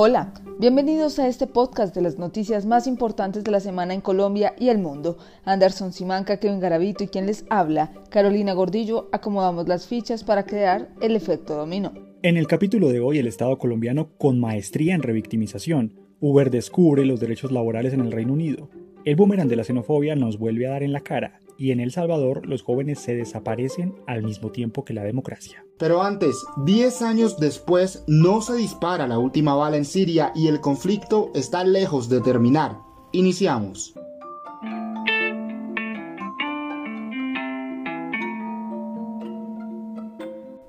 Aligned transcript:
Hola, 0.00 0.32
bienvenidos 0.60 1.18
a 1.18 1.26
este 1.26 1.48
podcast 1.48 1.92
de 1.92 2.02
las 2.02 2.20
noticias 2.20 2.66
más 2.66 2.86
importantes 2.86 3.42
de 3.42 3.50
la 3.50 3.58
semana 3.58 3.94
en 3.94 4.00
Colombia 4.00 4.54
y 4.56 4.68
el 4.68 4.78
mundo. 4.78 5.18
Anderson 5.44 5.92
Simanca, 5.92 6.38
Kevin 6.38 6.60
Garavito 6.60 7.02
y 7.02 7.08
quien 7.08 7.26
les 7.26 7.44
habla, 7.50 7.92
Carolina 8.08 8.52
Gordillo, 8.52 9.08
acomodamos 9.10 9.66
las 9.66 9.88
fichas 9.88 10.22
para 10.22 10.46
crear 10.46 10.88
el 11.00 11.16
efecto 11.16 11.56
dominó. 11.56 11.94
En 12.22 12.36
el 12.36 12.46
capítulo 12.46 12.90
de 12.90 13.00
hoy, 13.00 13.18
el 13.18 13.26
Estado 13.26 13.58
colombiano 13.58 14.10
con 14.18 14.38
maestría 14.38 14.94
en 14.94 15.02
revictimización. 15.02 15.94
Uber 16.20 16.52
descubre 16.52 17.04
los 17.04 17.18
derechos 17.18 17.50
laborales 17.50 17.92
en 17.92 18.00
el 18.00 18.12
Reino 18.12 18.34
Unido. 18.34 18.70
El 19.04 19.16
boomerang 19.16 19.48
de 19.48 19.56
la 19.56 19.64
xenofobia 19.64 20.14
nos 20.14 20.38
vuelve 20.38 20.68
a 20.68 20.70
dar 20.70 20.84
en 20.84 20.92
la 20.92 21.00
cara 21.00 21.40
y 21.58 21.72
en 21.72 21.80
El 21.80 21.90
Salvador 21.90 22.46
los 22.46 22.62
jóvenes 22.62 23.00
se 23.00 23.14
desaparecen 23.14 23.96
al 24.06 24.22
mismo 24.22 24.50
tiempo 24.50 24.84
que 24.84 24.94
la 24.94 25.02
democracia. 25.02 25.66
Pero 25.76 26.02
antes, 26.02 26.44
10 26.64 27.02
años 27.02 27.38
después, 27.38 28.04
no 28.06 28.40
se 28.40 28.54
dispara 28.54 29.06
la 29.08 29.18
última 29.18 29.54
bala 29.54 29.76
en 29.76 29.84
Siria 29.84 30.32
y 30.34 30.46
el 30.46 30.60
conflicto 30.60 31.30
está 31.34 31.64
lejos 31.64 32.08
de 32.08 32.20
terminar. 32.20 32.78
Iniciamos. 33.12 33.94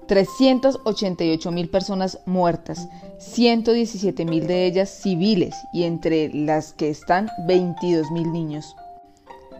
...388 0.07 1.51
mil 1.51 1.69
personas 1.69 2.19
muertas, 2.25 2.89
117 3.19 4.25
mil 4.25 4.47
de 4.47 4.65
ellas 4.65 4.89
civiles 4.89 5.53
y 5.71 5.83
entre 5.83 6.33
las 6.33 6.73
que 6.73 6.89
están 6.89 7.29
22 7.45 8.09
mil 8.09 8.31
niños. 8.31 8.75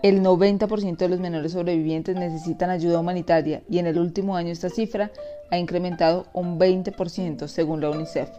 El 0.02 0.24
90% 0.24 0.96
de 0.96 1.10
los 1.10 1.20
menores 1.20 1.52
sobrevivientes 1.52 2.16
necesitan 2.16 2.70
ayuda 2.70 3.02
humanitaria 3.02 3.64
y 3.70 3.80
en 3.80 3.86
el 3.86 4.00
último 4.00 4.38
año 4.38 4.50
esta 4.50 4.70
cifra 4.70 5.12
ha 5.52 5.58
incrementado 5.58 6.28
un 6.32 6.58
20% 6.58 7.48
según 7.50 7.82
la 7.82 7.90
UNICEF. 7.90 8.30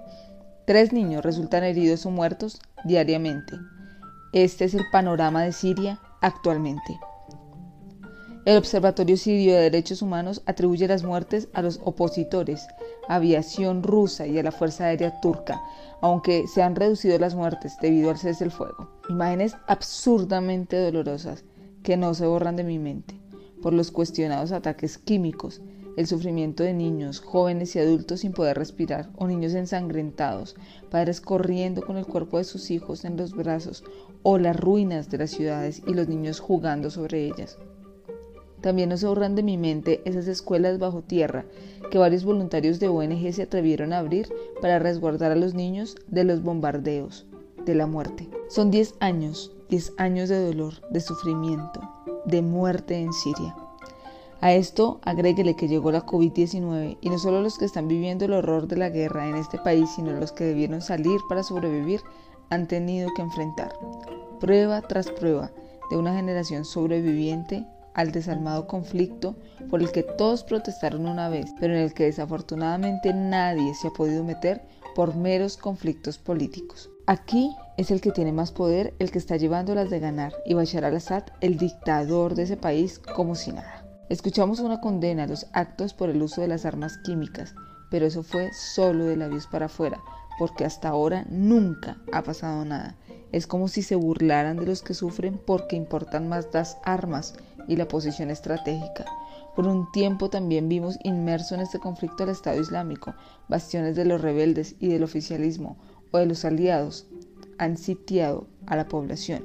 Tres 0.64 0.94
niños 0.94 1.22
resultan 1.22 1.64
heridos 1.64 2.06
o 2.06 2.10
muertos 2.10 2.60
diariamente. 2.84 3.56
Este 4.32 4.64
es 4.64 4.72
el 4.72 4.84
panorama 4.90 5.42
de 5.42 5.52
Siria 5.52 6.00
actualmente. 6.22 6.98
El 8.46 8.56
Observatorio 8.56 9.18
Sirio 9.18 9.52
de 9.54 9.60
Derechos 9.60 10.00
Humanos 10.00 10.40
atribuye 10.46 10.88
las 10.88 11.02
muertes 11.02 11.48
a 11.52 11.60
los 11.60 11.78
opositores, 11.84 12.66
aviación 13.06 13.82
rusa 13.82 14.26
y 14.26 14.38
a 14.38 14.42
la 14.42 14.50
Fuerza 14.50 14.84
Aérea 14.84 15.20
Turca, 15.20 15.60
aunque 16.00 16.46
se 16.48 16.62
han 16.62 16.74
reducido 16.74 17.18
las 17.18 17.34
muertes 17.34 17.76
debido 17.82 18.08
al 18.08 18.16
cese 18.16 18.44
del 18.44 18.50
fuego. 18.50 18.88
Imágenes 19.10 19.56
absurdamente 19.66 20.78
dolorosas 20.78 21.44
que 21.82 21.96
no 21.96 22.14
se 22.14 22.26
borran 22.26 22.56
de 22.56 22.64
mi 22.64 22.78
mente 22.78 23.20
por 23.60 23.72
los 23.72 23.90
cuestionados 23.90 24.52
ataques 24.52 24.98
químicos, 24.98 25.60
el 25.96 26.06
sufrimiento 26.06 26.62
de 26.62 26.72
niños, 26.72 27.20
jóvenes 27.20 27.74
y 27.76 27.78
adultos 27.78 28.20
sin 28.20 28.32
poder 28.32 28.56
respirar, 28.56 29.10
o 29.16 29.26
niños 29.26 29.54
ensangrentados, 29.54 30.56
padres 30.90 31.20
corriendo 31.20 31.82
con 31.82 31.96
el 31.96 32.06
cuerpo 32.06 32.38
de 32.38 32.44
sus 32.44 32.70
hijos 32.70 33.04
en 33.04 33.16
los 33.16 33.34
brazos, 33.34 33.84
o 34.22 34.38
las 34.38 34.58
ruinas 34.58 35.10
de 35.10 35.18
las 35.18 35.30
ciudades 35.30 35.82
y 35.86 35.94
los 35.94 36.08
niños 36.08 36.40
jugando 36.40 36.90
sobre 36.90 37.26
ellas. 37.26 37.58
También 38.60 38.90
no 38.90 38.96
se 38.98 39.06
borran 39.06 39.34
de 39.34 39.42
mi 39.42 39.56
mente 39.56 40.02
esas 40.04 40.26
escuelas 40.26 40.78
bajo 40.78 41.02
tierra 41.02 41.46
que 41.90 41.98
varios 41.98 42.24
voluntarios 42.24 42.78
de 42.78 42.88
ONG 42.88 43.32
se 43.32 43.42
atrevieron 43.42 43.92
a 43.92 43.98
abrir 43.98 44.28
para 44.60 44.78
resguardar 44.78 45.32
a 45.32 45.36
los 45.36 45.54
niños 45.54 45.96
de 46.08 46.24
los 46.24 46.42
bombardeos, 46.42 47.26
de 47.64 47.74
la 47.74 47.86
muerte. 47.86 48.28
Son 48.48 48.70
10 48.70 48.96
años 49.00 49.52
10 49.70 49.94
años 49.98 50.28
de 50.28 50.44
dolor, 50.44 50.74
de 50.90 51.00
sufrimiento, 51.00 51.80
de 52.26 52.42
muerte 52.42 53.00
en 53.00 53.12
Siria. 53.12 53.56
A 54.40 54.52
esto 54.52 55.00
agréguele 55.04 55.54
que 55.56 55.68
llegó 55.68 55.92
la 55.92 56.04
COVID-19 56.04 56.98
y 57.00 57.10
no 57.10 57.18
solo 57.18 57.40
los 57.40 57.58
que 57.58 57.66
están 57.66 57.88
viviendo 57.88 58.24
el 58.24 58.32
horror 58.32 58.66
de 58.66 58.76
la 58.76 58.88
guerra 58.88 59.28
en 59.28 59.36
este 59.36 59.58
país, 59.58 59.88
sino 59.94 60.12
los 60.12 60.32
que 60.32 60.44
debieron 60.44 60.82
salir 60.82 61.20
para 61.28 61.42
sobrevivir 61.42 62.00
han 62.48 62.66
tenido 62.66 63.10
que 63.14 63.22
enfrentar 63.22 63.72
prueba 64.40 64.80
tras 64.80 65.08
prueba 65.08 65.52
de 65.90 65.96
una 65.96 66.16
generación 66.16 66.64
sobreviviente 66.64 67.64
al 67.94 68.10
desalmado 68.10 68.66
conflicto 68.66 69.36
por 69.68 69.80
el 69.82 69.92
que 69.92 70.02
todos 70.02 70.42
protestaron 70.42 71.06
una 71.06 71.28
vez, 71.28 71.52
pero 71.60 71.74
en 71.74 71.80
el 71.80 71.94
que 71.94 72.04
desafortunadamente 72.04 73.12
nadie 73.12 73.74
se 73.74 73.88
ha 73.88 73.92
podido 73.92 74.24
meter 74.24 74.62
por 74.94 75.14
meros 75.14 75.56
conflictos 75.56 76.18
políticos. 76.18 76.90
Aquí 77.06 77.54
es 77.80 77.90
el 77.90 78.02
que 78.02 78.12
tiene 78.12 78.30
más 78.30 78.52
poder 78.52 78.92
el 78.98 79.10
que 79.10 79.16
está 79.16 79.38
llevando 79.38 79.74
las 79.74 79.88
de 79.88 80.00
ganar 80.00 80.34
y 80.44 80.52
Bashar 80.52 80.84
al-Assad 80.84 81.22
el 81.40 81.56
dictador 81.56 82.34
de 82.34 82.42
ese 82.42 82.58
país 82.58 82.98
como 82.98 83.34
si 83.34 83.52
nada. 83.52 83.86
Escuchamos 84.10 84.60
una 84.60 84.82
condena 84.82 85.22
a 85.22 85.26
los 85.26 85.46
actos 85.54 85.94
por 85.94 86.10
el 86.10 86.20
uso 86.20 86.42
de 86.42 86.48
las 86.48 86.66
armas 86.66 86.98
químicas, 86.98 87.54
pero 87.90 88.04
eso 88.04 88.22
fue 88.22 88.50
solo 88.52 89.06
de 89.06 89.16
labios 89.16 89.46
para 89.46 89.64
afuera, 89.64 89.98
porque 90.38 90.66
hasta 90.66 90.90
ahora 90.90 91.24
nunca 91.30 91.96
ha 92.12 92.22
pasado 92.22 92.66
nada. 92.66 92.96
Es 93.32 93.46
como 93.46 93.66
si 93.66 93.80
se 93.80 93.96
burlaran 93.96 94.58
de 94.58 94.66
los 94.66 94.82
que 94.82 94.92
sufren 94.92 95.40
porque 95.46 95.74
importan 95.74 96.28
más 96.28 96.48
las 96.52 96.76
armas 96.84 97.32
y 97.66 97.76
la 97.76 97.88
posición 97.88 98.30
estratégica. 98.30 99.06
Por 99.56 99.66
un 99.66 99.90
tiempo 99.90 100.28
también 100.28 100.68
vimos 100.68 100.98
inmerso 101.02 101.54
en 101.54 101.62
este 101.62 101.78
conflicto 101.78 102.24
al 102.24 102.28
Estado 102.28 102.60
Islámico, 102.60 103.14
bastiones 103.48 103.96
de 103.96 104.04
los 104.04 104.20
rebeldes 104.20 104.76
y 104.80 104.88
del 104.88 105.02
oficialismo, 105.02 105.78
o 106.12 106.18
de 106.18 106.26
los 106.26 106.44
aliados 106.44 107.06
han 107.60 107.76
sitiado 107.76 108.46
a 108.66 108.74
la 108.74 108.88
población, 108.88 109.44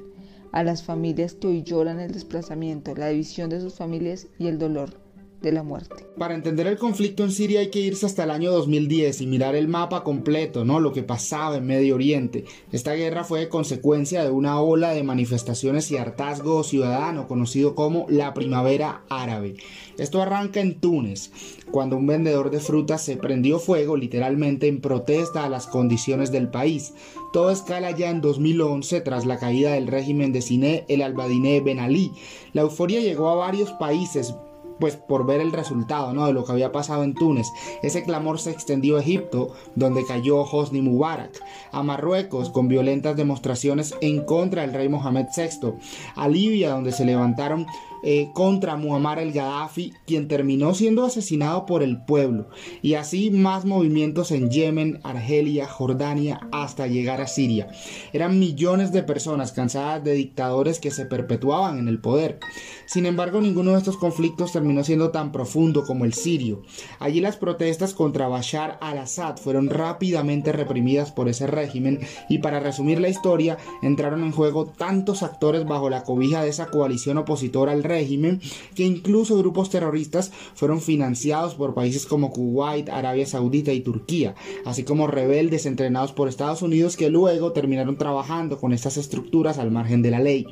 a 0.53 0.63
las 0.63 0.83
familias 0.83 1.33
que 1.33 1.47
hoy 1.47 1.63
lloran 1.63 1.99
el 1.99 2.13
desplazamiento, 2.13 2.95
la 2.95 3.09
división 3.09 3.49
de 3.49 3.59
sus 3.59 3.75
familias 3.75 4.27
y 4.39 4.47
el 4.47 4.57
dolor 4.57 5.04
de 5.41 5.51
la 5.51 5.63
muerte. 5.63 6.07
Para 6.18 6.34
entender 6.34 6.68
el 6.68 6.78
conflicto 6.78 7.23
en 7.23 7.31
Siria 7.31 7.59
hay 7.59 7.69
que 7.69 7.79
irse 7.79 8.06
hasta 8.06 8.23
el 8.23 8.31
año 8.31 8.51
2010 8.51 9.22
y 9.22 9.28
mirar 9.28 9.56
el 9.56 9.68
mapa 9.68 10.03
completo, 10.03 10.66
¿no? 10.66 10.79
Lo 10.79 10.94
que 10.94 11.03
pasaba 11.03 11.57
en 11.57 11.66
Medio 11.66 11.96
Oriente. 11.96 12.46
Esta 12.72 12.94
guerra 12.94 13.23
fue 13.23 13.50
consecuencia 13.50 14.23
de 14.23 14.31
una 14.31 14.59
ola 14.62 14.91
de 14.91 15.03
manifestaciones 15.03 15.91
y 15.91 15.97
hartazgo 15.97 16.63
ciudadano 16.63 17.28
conocido 17.28 17.75
como 17.75 18.06
la 18.09 18.34
Primavera 18.34 19.03
Árabe. 19.09 19.56
Esto 19.97 20.22
arranca 20.22 20.59
en 20.59 20.79
Túnez, 20.79 21.31
cuando 21.72 21.96
un 21.96 22.07
vendedor 22.07 22.52
de 22.52 22.59
frutas 22.59 23.02
se 23.02 23.16
prendió 23.17 23.59
fuego 23.59 23.96
literalmente 23.96 24.67
en 24.67 24.81
protesta 24.81 25.46
a 25.46 25.50
las 25.50 25.67
condiciones 25.67 26.31
del 26.31 26.50
país. 26.50 26.94
Todo 27.31 27.52
escala 27.52 27.91
ya 27.91 28.09
en 28.09 28.22
2011 28.22 29.02
tras 29.02 29.25
la 29.25 29.38
caída 29.38 29.73
del 29.73 29.88
régimen 29.88 30.31
de 30.34 30.41
Siné 30.41 30.85
el 30.90 31.02
Albadiné 31.02 31.62
Ben 31.62 31.79
Ali. 31.79 32.12
La 32.53 32.62
euforia 32.62 33.00
llegó 33.00 33.29
a 33.29 33.35
varios 33.35 33.72
países 33.73 34.34
pues 34.79 34.95
por 34.95 35.25
ver 35.25 35.41
el 35.41 35.51
resultado 35.51 36.13
¿no? 36.13 36.25
de 36.25 36.33
lo 36.33 36.45
que 36.45 36.51
había 36.51 36.71
pasado 36.71 37.03
en 37.03 37.13
Túnez. 37.13 37.47
Ese 37.81 38.03
clamor 38.03 38.39
se 38.39 38.51
extendió 38.51 38.97
a 38.97 39.01
Egipto, 39.01 39.53
donde 39.75 40.05
cayó 40.05 40.41
Hosni 40.41 40.81
Mubarak, 40.81 41.39
a 41.71 41.83
Marruecos, 41.83 42.49
con 42.49 42.67
violentas 42.67 43.15
demostraciones 43.15 43.95
en 44.01 44.25
contra 44.25 44.61
del 44.61 44.73
rey 44.73 44.89
Mohamed 44.89 45.27
VI, 45.35 45.73
a 46.15 46.27
Libia, 46.27 46.71
donde 46.71 46.91
se 46.91 47.05
levantaron 47.05 47.65
eh, 48.07 48.29
contra 48.35 48.75
Muammar 48.75 49.17
el 49.17 49.31
Gaddafi, 49.31 49.91
quien 50.05 50.27
terminó 50.27 50.75
siendo 50.75 51.03
asesinado 51.05 51.66
por 51.66 51.81
el 51.81 52.05
pueblo, 52.05 52.49
y 52.83 52.93
así 52.93 53.31
más 53.31 53.66
movimientos 53.66 54.29
en 54.29 54.51
Yemen, 54.51 54.99
Argelia, 55.01 55.67
Jordania, 55.67 56.39
hasta 56.51 56.85
llegar 56.85 57.19
a 57.19 57.25
Siria. 57.25 57.67
Eran 58.13 58.38
millones 58.38 58.91
de 58.91 59.01
personas 59.01 59.53
cansadas 59.53 60.03
de 60.03 60.13
dictadores 60.13 60.79
que 60.79 60.91
se 60.91 61.07
perpetuaban 61.07 61.79
en 61.79 61.88
el 61.88 61.99
poder. 61.99 62.38
Sin 62.85 63.07
embargo, 63.07 63.41
ninguno 63.41 63.71
de 63.71 63.79
estos 63.79 63.97
conflictos 63.97 64.51
terminó 64.51 64.83
siendo 64.83 65.09
tan 65.09 65.31
profundo 65.31 65.83
como 65.83 66.05
el 66.05 66.13
sirio. 66.13 66.61
Allí 66.99 67.22
las 67.22 67.37
protestas 67.37 67.95
contra 67.95 68.27
Bashar 68.27 68.77
al-Assad 68.81 69.37
fueron 69.37 69.67
rápidamente 69.67 70.51
reprimidas 70.51 71.11
por 71.11 71.27
ese 71.27 71.47
régimen 71.47 72.01
y 72.29 72.37
para 72.37 72.59
resumir 72.59 73.01
la 73.01 73.09
historia, 73.09 73.57
entraron 73.81 74.23
en 74.23 74.31
juego 74.31 74.67
tantos 74.67 75.23
actores 75.23 75.66
bajo 75.66 75.89
la 75.89 76.03
cobija 76.03 76.43
de 76.43 76.49
esa 76.49 76.67
coalición 76.67 77.17
opositora 77.17 77.72
al 77.72 77.81
régimen 77.81 77.94
régimen 77.95 78.41
que 78.75 78.83
incluso 78.83 79.38
grupos 79.38 79.69
terroristas 79.69 80.31
fueron 80.53 80.81
financiados 80.81 81.56
por 81.56 81.73
países 81.73 82.06
como 82.06 82.31
Kuwait, 82.31 82.89
Arabia 82.89 83.25
Saudita 83.25 83.72
y 83.72 83.81
Turquía, 83.81 84.35
así 84.66 84.84
como 84.84 85.08
rebeldes 85.08 85.66
entrenados 85.66 86.11
por 86.11 86.28
Estados 86.28 86.61
Unidos 86.61 86.97
que 86.97 87.09
luego 87.09 87.52
terminaron 87.53 87.97
trabajando 87.97 88.58
con 88.59 88.73
estas 88.73 88.97
estructuras 88.97 89.58
al 89.58 89.72
margen 89.72 90.02
de 90.02 90.11
la 90.11 90.19
ley. 90.19 90.46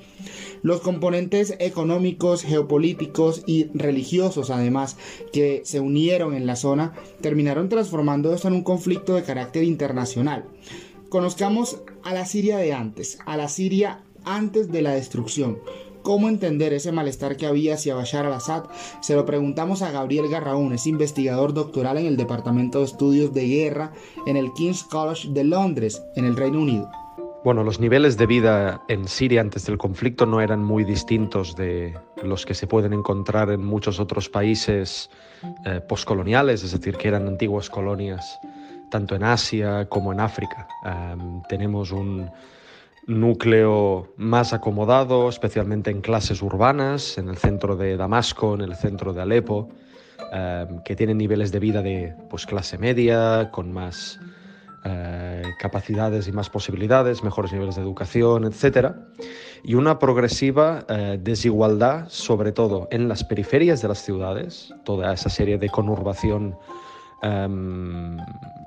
Los 0.61 0.79
componentes 0.79 1.55
económicos, 1.59 2.43
geopolíticos 2.43 3.43
y 3.45 3.65
religiosos 3.73 4.49
además 4.49 4.95
que 5.33 5.61
se 5.65 5.81
unieron 5.81 6.33
en 6.33 6.45
la 6.45 6.55
zona 6.55 6.93
terminaron 7.21 7.67
transformando 7.67 8.33
esto 8.33 8.47
en 8.47 8.53
un 8.53 8.63
conflicto 8.63 9.15
de 9.15 9.23
carácter 9.23 9.63
internacional. 9.63 10.45
Conozcamos 11.09 11.81
a 12.03 12.13
la 12.13 12.25
Siria 12.25 12.57
de 12.57 12.73
antes, 12.73 13.19
a 13.25 13.35
la 13.35 13.49
Siria 13.49 14.03
antes 14.25 14.71
de 14.71 14.81
la 14.81 14.91
destrucción, 14.91 15.59
cómo 16.03 16.29
entender 16.29 16.73
ese 16.73 16.91
malestar 16.91 17.35
que 17.35 17.47
había 17.47 17.73
hacia 17.73 17.95
Bashar 17.95 18.27
al-Assad, 18.27 18.65
se 19.01 19.15
lo 19.15 19.25
preguntamos 19.25 19.81
a 19.81 19.91
Gabriel 19.91 20.29
Garraún, 20.29 20.73
es 20.73 20.85
investigador 20.85 21.53
doctoral 21.53 21.97
en 21.97 22.05
el 22.05 22.17
Departamento 22.17 22.79
de 22.79 22.85
Estudios 22.85 23.33
de 23.33 23.47
Guerra 23.47 23.91
en 24.27 24.37
el 24.37 24.53
King's 24.53 24.83
College 24.83 25.29
de 25.29 25.43
Londres, 25.43 26.03
en 26.15 26.25
el 26.25 26.35
Reino 26.35 26.61
Unido. 26.61 26.91
Bueno, 27.43 27.63
los 27.63 27.79
niveles 27.79 28.17
de 28.17 28.25
vida 28.25 28.81
en 28.87 29.05
Siria 29.05 29.41
antes 29.41 29.65
del 29.65 29.77
conflicto 29.77 30.25
no 30.25 30.39
eran 30.39 30.63
muy 30.63 30.85
distintos 30.85 31.55
de 31.57 31.93
los 32.23 32.45
que 32.45 32.53
se 32.53 32.67
pueden 32.67 32.93
encontrar 32.93 33.49
en 33.49 33.65
muchos 33.65 33.99
otros 33.99 34.29
países 34.29 35.09
eh, 35.65 35.81
postcoloniales, 35.81 36.63
es 36.63 36.71
decir, 36.71 36.95
que 36.95 37.09
eran 37.09 37.27
antiguas 37.27 37.69
colonias 37.69 38.39
tanto 38.89 39.15
en 39.15 39.23
Asia 39.23 39.89
como 39.89 40.13
en 40.13 40.19
África. 40.19 40.67
tenemos 41.49 41.91
un 41.91 42.29
núcleo 43.07 44.13
más 44.17 44.53
acomodado, 44.53 45.29
especialmente 45.29 45.91
en 45.91 46.01
clases 46.01 46.41
urbanas, 46.41 47.17
en 47.17 47.29
el 47.29 47.37
centro 47.37 47.75
de 47.75 47.97
Damasco, 47.97 48.53
en 48.55 48.61
el 48.61 48.75
centro 48.75 49.13
de 49.13 49.21
Alepo, 49.21 49.69
que 50.85 50.95
tienen 50.95 51.17
niveles 51.17 51.51
de 51.51 51.59
vida 51.59 51.81
de 51.81 52.15
pues, 52.29 52.45
clase 52.45 52.77
media, 52.77 53.51
con 53.51 53.71
más 53.71 54.19
eh, 54.85 55.43
capacidades 55.59 56.27
y 56.27 56.33
más 56.33 56.49
posibilidades, 56.49 57.23
mejores 57.23 57.53
niveles 57.53 57.75
de 57.75 57.81
educación, 57.81 58.43
etc. 58.43 58.93
Y 59.63 59.75
una 59.75 59.97
progresiva 59.97 60.85
eh, 60.89 61.17
desigualdad, 61.21 62.09
sobre 62.09 62.51
todo 62.51 62.89
en 62.91 63.07
las 63.07 63.23
periferias 63.23 63.81
de 63.81 63.87
las 63.87 63.99
ciudades, 63.99 64.73
toda 64.83 65.13
esa 65.13 65.29
serie 65.29 65.57
de 65.57 65.69
conurbación 65.69 66.57
em, 67.23 68.17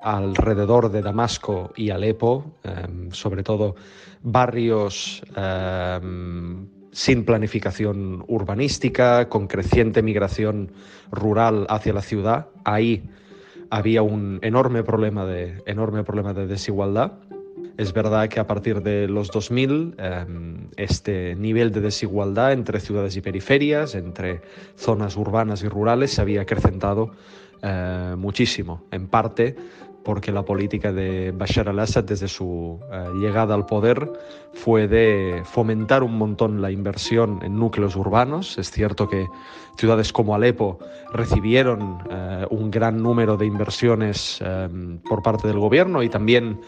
alrededor 0.02 0.90
de 0.90 1.02
Damasco 1.02 1.72
y 1.76 1.90
Alepo, 1.90 2.56
em, 2.64 3.10
sobre 3.12 3.42
todo 3.42 3.76
barrios 4.22 5.22
em, 5.36 6.66
sin 6.90 7.24
planificación 7.24 8.24
urbanística, 8.26 9.28
con 9.28 9.46
creciente 9.46 10.02
migración 10.02 10.72
rural 11.12 11.66
hacia 11.68 11.92
la 11.92 12.02
ciudad. 12.02 12.46
Ahí 12.64 13.04
había 13.70 14.02
un 14.02 14.38
enorme 14.42 14.82
problema 14.82 15.26
de, 15.26 15.62
enorme 15.66 16.04
problema 16.04 16.32
de 16.32 16.46
desigualdad. 16.46 17.12
Es 17.76 17.92
verdad 17.92 18.28
que 18.28 18.40
a 18.40 18.46
partir 18.46 18.82
de 18.82 19.06
los 19.08 19.30
2000 19.30 19.94
em, 19.98 20.68
este 20.76 21.34
nivel 21.34 21.72
de 21.72 21.82
desigualdad 21.82 22.52
entre 22.52 22.80
ciudades 22.80 23.16
y 23.16 23.20
periferias, 23.20 23.94
entre 23.94 24.40
zonas 24.76 25.16
urbanas 25.16 25.62
y 25.62 25.68
rurales, 25.68 26.12
se 26.12 26.22
había 26.22 26.42
acrecentado 26.42 27.12
eh, 27.62 28.14
muchísimo, 28.16 28.84
en 28.90 29.08
parte 29.08 29.56
porque 30.06 30.30
la 30.30 30.44
política 30.44 30.92
de 30.92 31.32
Bashar 31.32 31.68
al-Assad 31.68 32.04
desde 32.04 32.28
su 32.28 32.78
eh, 32.92 33.08
llegada 33.18 33.56
al 33.56 33.66
poder 33.66 34.08
fue 34.54 34.86
de 34.86 35.42
fomentar 35.44 36.04
un 36.04 36.16
montón 36.16 36.62
la 36.62 36.70
inversión 36.70 37.40
en 37.42 37.58
núcleos 37.58 37.96
urbanos. 37.96 38.56
Es 38.56 38.70
cierto 38.70 39.08
que 39.08 39.26
ciudades 39.76 40.12
como 40.12 40.36
Alepo 40.36 40.78
recibieron 41.12 41.98
eh, 42.08 42.46
un 42.50 42.70
gran 42.70 43.02
número 43.02 43.36
de 43.36 43.46
inversiones 43.46 44.38
eh, 44.44 44.68
por 45.08 45.24
parte 45.24 45.48
del 45.48 45.58
gobierno 45.58 46.04
y 46.04 46.08
también 46.08 46.60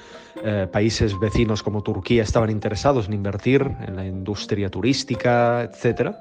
países 0.73 1.19
vecinos 1.19 1.65
como 1.65 1.83
Turquía 1.83 2.23
estaban 2.23 2.49
interesados 2.49 3.09
en 3.09 3.15
invertir 3.15 3.61
en 3.85 3.97
la 3.97 4.07
industria 4.07 4.71
turística, 4.71 5.65
etc. 5.65 6.13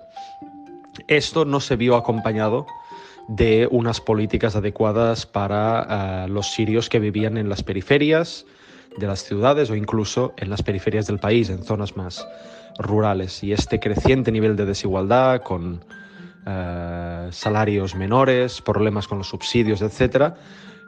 Esto 1.08 1.46
no 1.46 1.60
se 1.60 1.76
vio 1.76 1.96
acompañado 1.96 2.66
de 3.28 3.68
unas 3.72 4.00
políticas 4.02 4.56
adecuadas 4.56 5.26
para 5.26 6.26
eh, 6.26 6.30
los 6.30 6.52
sirios 6.52 6.90
que 6.90 7.00
vivían 7.00 7.38
en 7.38 7.50
las 7.50 7.64
periferias 7.64 8.46
de 8.98 9.08
las 9.08 9.24
ciudades 9.24 9.70
o 9.70 9.76
incluso 9.76 10.34
en 10.38 10.50
las 10.50 10.64
periferias 10.64 11.08
del 11.08 11.20
país, 11.20 11.50
en 11.50 11.64
zonas 11.64 11.96
más 11.98 12.28
rurales. 12.80 13.44
Y 13.44 13.54
este 13.54 13.80
creciente 13.80 14.32
nivel 14.32 14.56
de 14.56 14.66
desigualdad 14.66 15.42
con 15.42 15.84
eh, 16.46 17.28
salarios 17.32 17.96
menores, 17.96 18.62
problemas 18.62 19.08
con 19.08 19.18
los 19.18 19.28
subsidios, 19.28 19.82
etc., 19.82 20.34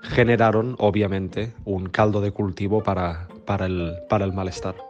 generaron 0.01 0.75
obviamente 0.79 1.53
un 1.65 1.89
caldo 1.89 2.21
de 2.21 2.31
cultivo 2.31 2.81
para, 2.81 3.27
para, 3.45 3.65
el, 3.65 3.95
para 4.07 4.23
el 4.23 4.31
malestar. 4.31 4.88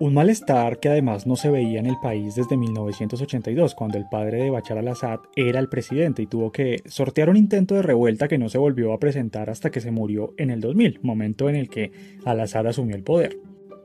Un 0.00 0.14
malestar 0.14 0.80
que 0.80 0.88
además 0.88 1.26
no 1.26 1.36
se 1.36 1.50
veía 1.50 1.78
en 1.78 1.84
el 1.84 1.98
país 2.02 2.34
desde 2.34 2.56
1982, 2.56 3.74
cuando 3.74 3.98
el 3.98 4.08
padre 4.10 4.42
de 4.42 4.48
Bachar 4.48 4.78
al-Assad 4.78 5.20
era 5.36 5.60
el 5.60 5.68
presidente 5.68 6.22
y 6.22 6.26
tuvo 6.26 6.52
que 6.52 6.80
sortear 6.86 7.28
un 7.28 7.36
intento 7.36 7.74
de 7.74 7.82
revuelta 7.82 8.26
que 8.26 8.38
no 8.38 8.48
se 8.48 8.56
volvió 8.56 8.94
a 8.94 8.98
presentar 8.98 9.50
hasta 9.50 9.70
que 9.70 9.82
se 9.82 9.90
murió 9.90 10.32
en 10.38 10.48
el 10.48 10.62
2000, 10.62 11.00
momento 11.02 11.50
en 11.50 11.56
el 11.56 11.68
que 11.68 11.92
al-Assad 12.24 12.68
asumió 12.68 12.96
el 12.96 13.02
poder. 13.02 13.36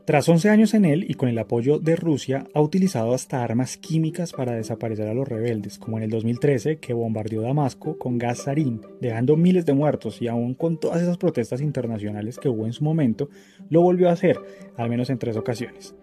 Tras 0.05 0.29
11 0.29 0.49
años 0.49 0.73
en 0.73 0.85
él 0.85 1.03
y 1.09 1.15
con 1.15 1.27
el 1.27 1.37
apoyo 1.37 1.79
de 1.79 1.97
Rusia, 1.97 2.47
ha 2.53 2.61
utilizado 2.61 3.13
hasta 3.13 3.43
armas 3.43 3.75
químicas 3.75 4.31
para 4.31 4.53
desaparecer 4.53 5.09
a 5.09 5.13
los 5.13 5.27
rebeldes, 5.27 5.79
como 5.79 5.97
en 5.97 6.03
el 6.03 6.11
2013 6.11 6.77
que 6.77 6.93
bombardeó 6.93 7.41
Damasco 7.41 7.97
con 7.97 8.17
gas 8.17 8.43
sarín, 8.43 8.79
dejando 9.01 9.35
miles 9.35 9.65
de 9.65 9.73
muertos 9.73 10.21
y 10.21 10.29
aún 10.29 10.53
con 10.53 10.79
todas 10.79 11.01
esas 11.01 11.17
protestas 11.17 11.59
internacionales 11.59 12.37
que 12.37 12.47
hubo 12.47 12.67
en 12.67 12.73
su 12.73 12.85
momento, 12.85 13.29
lo 13.69 13.81
volvió 13.81 14.07
a 14.07 14.13
hacer, 14.13 14.39
al 14.77 14.89
menos 14.89 15.09
en 15.09 15.17
tres 15.17 15.35
ocasiones. 15.35 15.95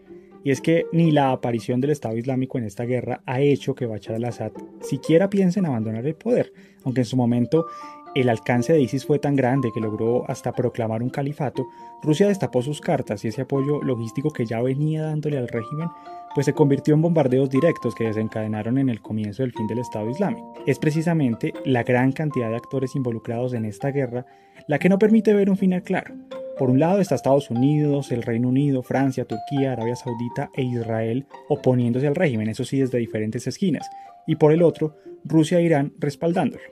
Y 0.44 0.50
es 0.50 0.60
que 0.60 0.86
ni 0.92 1.10
la 1.10 1.30
aparición 1.30 1.80
del 1.80 1.90
Estado 1.90 2.16
Islámico 2.16 2.58
en 2.58 2.64
esta 2.64 2.84
guerra 2.84 3.22
ha 3.26 3.40
hecho 3.40 3.74
que 3.74 3.86
Bachar 3.86 4.16
al-Assad 4.16 4.52
siquiera 4.80 5.30
piense 5.30 5.60
en 5.60 5.66
abandonar 5.66 6.06
el 6.06 6.14
poder, 6.14 6.52
aunque 6.84 7.02
en 7.02 7.06
su 7.06 7.16
momento 7.16 7.66
el 8.14 8.28
alcance 8.28 8.72
de 8.72 8.80
ISIS 8.80 9.06
fue 9.06 9.18
tan 9.18 9.36
grande 9.36 9.70
que 9.72 9.80
logró 9.80 10.28
hasta 10.28 10.52
proclamar 10.52 11.02
un 11.02 11.08
califato, 11.08 11.66
Rusia 12.02 12.28
destapó 12.28 12.60
sus 12.60 12.80
cartas 12.80 13.24
y 13.24 13.28
ese 13.28 13.42
apoyo 13.42 13.82
logístico 13.82 14.30
que 14.30 14.44
ya 14.44 14.60
venía 14.60 15.04
dándole 15.04 15.38
al 15.38 15.48
régimen 15.48 15.88
pues 16.34 16.46
se 16.46 16.54
convirtió 16.54 16.94
en 16.94 17.02
bombardeos 17.02 17.50
directos 17.50 17.94
que 17.94 18.04
desencadenaron 18.04 18.78
en 18.78 18.88
el 18.88 19.00
comienzo 19.00 19.42
del 19.42 19.52
fin 19.52 19.66
del 19.66 19.80
Estado 19.80 20.08
Islámico. 20.08 20.54
Es 20.66 20.78
precisamente 20.78 21.52
la 21.64 21.82
gran 21.82 22.12
cantidad 22.12 22.48
de 22.48 22.56
actores 22.56 22.96
involucrados 22.96 23.52
en 23.52 23.64
esta 23.64 23.90
guerra 23.90 24.26
la 24.66 24.78
que 24.78 24.88
no 24.88 24.98
permite 24.98 25.34
ver 25.34 25.50
un 25.50 25.56
final 25.56 25.82
claro. 25.82 26.14
Por 26.62 26.70
un 26.70 26.78
lado 26.78 27.00
está 27.00 27.16
Estados 27.16 27.50
Unidos, 27.50 28.12
el 28.12 28.22
Reino 28.22 28.48
Unido, 28.48 28.84
Francia, 28.84 29.24
Turquía, 29.24 29.72
Arabia 29.72 29.96
Saudita 29.96 30.48
e 30.54 30.62
Israel 30.62 31.26
oponiéndose 31.48 32.06
al 32.06 32.14
régimen, 32.14 32.48
eso 32.48 32.62
sí 32.62 32.78
desde 32.78 32.98
diferentes 32.98 33.48
esquinas, 33.48 33.90
y 34.28 34.36
por 34.36 34.52
el 34.52 34.62
otro, 34.62 34.94
Rusia 35.24 35.58
e 35.58 35.64
Irán 35.64 35.92
respaldándolo. 35.98 36.62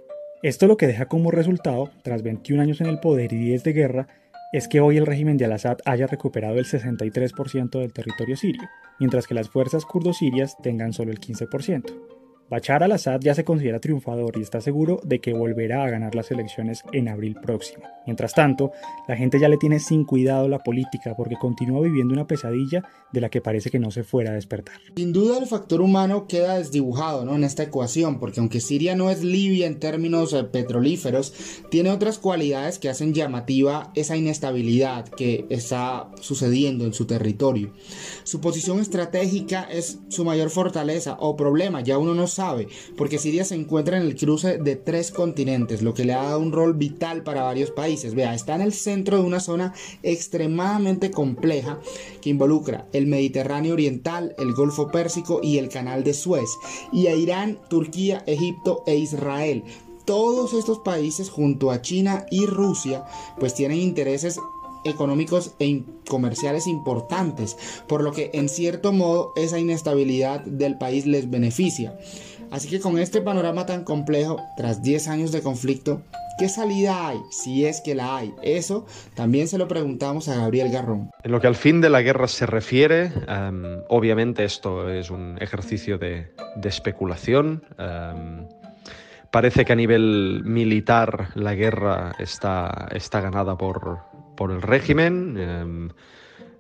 Esto 0.45 0.69
lo 0.69 0.77
que 0.77 0.87
deja 0.87 1.07
como 1.07 1.33
resultado, 1.33 1.91
tras 2.05 2.23
21 2.23 2.63
años 2.63 2.81
en 2.81 2.87
el 2.87 3.01
poder 3.01 3.33
y 3.33 3.39
10 3.39 3.65
de 3.65 3.73
guerra, 3.73 4.07
es 4.53 4.69
que 4.69 4.81
hoy 4.81 4.97
el 4.97 5.07
régimen 5.07 5.37
de 5.37 5.47
Al-Assad 5.47 5.79
haya 5.85 6.07
recuperado 6.07 6.61
el 6.61 6.67
63% 6.67 7.81
del 7.81 7.93
territorio 7.93 8.37
sirio, 8.37 8.63
mientras 9.01 9.27
que 9.27 9.35
las 9.35 9.49
fuerzas 9.49 9.85
kurdo-sirias 9.87 10.57
tengan 10.63 10.93
solo 10.93 11.11
el 11.11 11.19
15%. 11.19 12.20
Bachar 12.51 12.83
al-Assad 12.83 13.21
ya 13.21 13.33
se 13.33 13.45
considera 13.45 13.79
triunfador 13.79 14.37
y 14.37 14.43
está 14.43 14.61
seguro 14.61 15.01
de 15.05 15.21
que 15.21 15.33
volverá 15.33 15.85
a 15.85 15.91
ganar 15.91 16.17
las 16.17 16.33
elecciones 16.33 16.83
en 16.93 17.09
abril 17.09 17.37
próximo. 17.41 17.85
Mientras 18.07 18.35
tanto, 18.35 18.73
la 19.07 19.15
gente 19.15 19.39
ya 19.39 19.49
le 19.49 19.57
tiene 19.57 19.79
sin 19.79 20.05
cuidado 20.05 20.49
la 20.49 20.59
política 20.59 21.15
porque 21.17 21.37
continúa 21.37 21.83
viviendo 21.83 22.13
una 22.13 22.27
pesadilla 22.27 22.83
de 23.13 23.21
la 23.21 23.29
que 23.29 23.41
parece 23.41 23.71
que 23.71 23.79
no 23.79 23.93
se 23.93 24.03
fuera 24.03 24.33
a 24.33 24.35
despertar. 24.35 24.81
Sin 24.97 25.13
duda 25.13 25.39
el 25.39 25.47
factor 25.47 25.81
humano 25.81 26.27
queda 26.27 26.59
desdibujado 26.59 27.25
¿no? 27.25 27.37
en 27.37 27.45
esta 27.45 27.63
ecuación 27.63 28.19
porque 28.19 28.41
aunque 28.41 28.61
Siria 28.61 28.97
no 28.97 29.11
es 29.11 29.23
Libia 29.23 29.69
en 29.69 29.79
términos 29.79 30.33
eh, 30.33 30.43
petrolíferos, 30.43 31.33
tiene 31.71 31.91
otras 31.91 32.19
cualidades 32.19 32.81
que 32.81 32.89
hacen 32.89 33.15
llamativa 33.15 33.93
esa 33.95 34.17
inestabilidad 34.17 35.09
que 35.09 35.47
está 35.51 36.09
sucediendo 36.21 36.85
en 36.85 36.95
su 36.95 37.07
territorio. 37.07 37.73
Su 38.25 38.41
posición 38.41 38.81
estratégica 38.81 39.69
es 39.71 40.01
su 40.09 40.25
mayor 40.25 40.51
fortaleza 40.51 41.17
o 41.21 41.37
problema, 41.37 41.81
ya 41.81 41.97
uno 41.97 42.15
no 42.15 42.27
porque 42.97 43.19
Siria 43.19 43.45
se 43.45 43.55
encuentra 43.55 43.97
en 43.97 44.03
el 44.03 44.17
cruce 44.17 44.59
de 44.59 44.77
tres 44.77 45.11
continentes, 45.11 45.83
lo 45.83 45.95
que 45.95 46.05
le 46.05 46.15
ha 46.15 46.23
dado 46.23 46.41
un 46.41 46.53
rol 46.53 46.75
vital 46.75 47.23
para 47.23 47.43
varios 47.43 47.71
países. 47.71 48.15
Vea, 48.15 48.35
está 48.35 48.55
en 48.55 48.63
el 48.63 48.73
centro 48.73 49.19
de 49.19 49.25
una 49.25 49.41
zona 49.41 49.75
extremadamente 50.03 51.11
compleja 51.11 51.79
que 52.21 52.31
involucra 52.31 52.87
el 52.93 53.07
Mediterráneo 53.07 53.75
Oriental, 53.75 54.35
el 54.39 54.55
Golfo 54.55 54.89
Pérsico 54.89 55.41
y 55.43 55.59
el 55.59 55.69
Canal 55.69 56.05
de 56.05 56.15
Suez, 56.15 56.49
y 56.93 57.09
a 57.09 57.15
Irán, 57.15 57.59
Turquía, 57.69 58.23
Egipto 58.27 58.83
e 58.87 58.97
Israel. 58.97 59.65
Todos 60.05 60.55
estos 60.55 60.79
países 60.79 61.29
junto 61.29 61.71
a 61.71 61.83
China 61.83 62.27
y 62.31 62.47
Rusia 62.47 63.05
pues 63.39 63.55
tienen 63.55 63.79
intereses 63.79 64.41
económicos 64.85 65.53
e 65.59 65.85
comerciales 66.09 66.67
importantes, 66.67 67.57
por 67.87 68.03
lo 68.03 68.13
que 68.13 68.31
en 68.33 68.49
cierto 68.49 68.93
modo 68.93 69.33
esa 69.37 69.59
inestabilidad 69.59 70.41
del 70.41 70.79
país 70.79 71.07
les 71.07 71.31
beneficia. 71.31 71.99
Así 72.51 72.69
que 72.69 72.81
con 72.81 72.99
este 72.99 73.21
panorama 73.21 73.65
tan 73.67 73.85
complejo, 73.85 74.43
tras 74.57 74.83
10 74.83 75.09
años 75.09 75.33
de 75.33 75.41
conflicto, 75.41 76.03
¿qué 76.39 76.49
salida 76.49 77.09
hay? 77.09 77.19
Si 77.31 77.65
es 77.65 77.81
que 77.81 77.95
la 77.95 78.17
hay. 78.17 78.35
Eso 78.43 78.87
también 79.15 79.47
se 79.47 79.57
lo 79.57 79.69
preguntamos 79.69 80.29
a 80.29 80.37
Gabriel 80.37 80.71
Garrón. 80.71 81.11
En 81.23 81.31
lo 81.31 81.41
que 81.41 81.47
al 81.47 81.55
fin 81.55 81.81
de 81.81 81.91
la 81.91 82.03
guerra 82.03 82.27
se 82.27 82.47
refiere, 82.47 83.13
em, 83.29 83.83
obviamente 83.89 84.45
esto 84.45 84.91
es 84.91 85.11
un 85.11 85.39
ejercicio 85.41 85.97
de, 85.99 86.33
especulación. 86.65 87.63
Em, 87.79 88.49
parece 89.31 89.65
que 89.65 89.73
a 89.73 89.77
nivel 89.77 90.43
militar 90.45 91.29
la 91.35 91.55
guerra 91.55 92.13
está, 92.19 92.89
está 92.93 93.21
ganada 93.21 93.57
por, 93.57 93.99
por 94.37 94.51
el 94.51 94.63
régimen. 94.63 95.37
Em, 95.39 95.91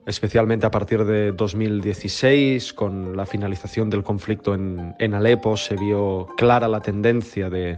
especialmente 0.06 0.66
a 0.66 0.70
partir 0.70 1.04
de 1.04 1.32
2016, 1.32 2.72
con 2.72 3.16
la 3.16 3.26
finalización 3.26 3.90
del 3.90 4.02
conflicto 4.02 4.54
en, 4.54 4.94
en, 4.98 5.14
Alepo, 5.14 5.56
se 5.56 5.76
vio 5.76 6.28
clara 6.36 6.68
la 6.68 6.80
tendencia 6.80 7.50
de, 7.50 7.76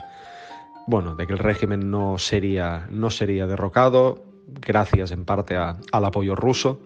bueno, 0.87 1.15
de 1.15 1.27
que 1.27 1.33
el 1.33 1.39
régimen 1.39 1.91
no 1.91 2.19
sería, 2.19 2.87
no 2.91 3.11
sería 3.11 3.47
derrocado, 3.47 4.25
gracias 4.47 5.11
en 5.11 5.25
parte 5.25 5.57
al 5.57 6.05
apoyo 6.05 6.35
ruso. 6.35 6.81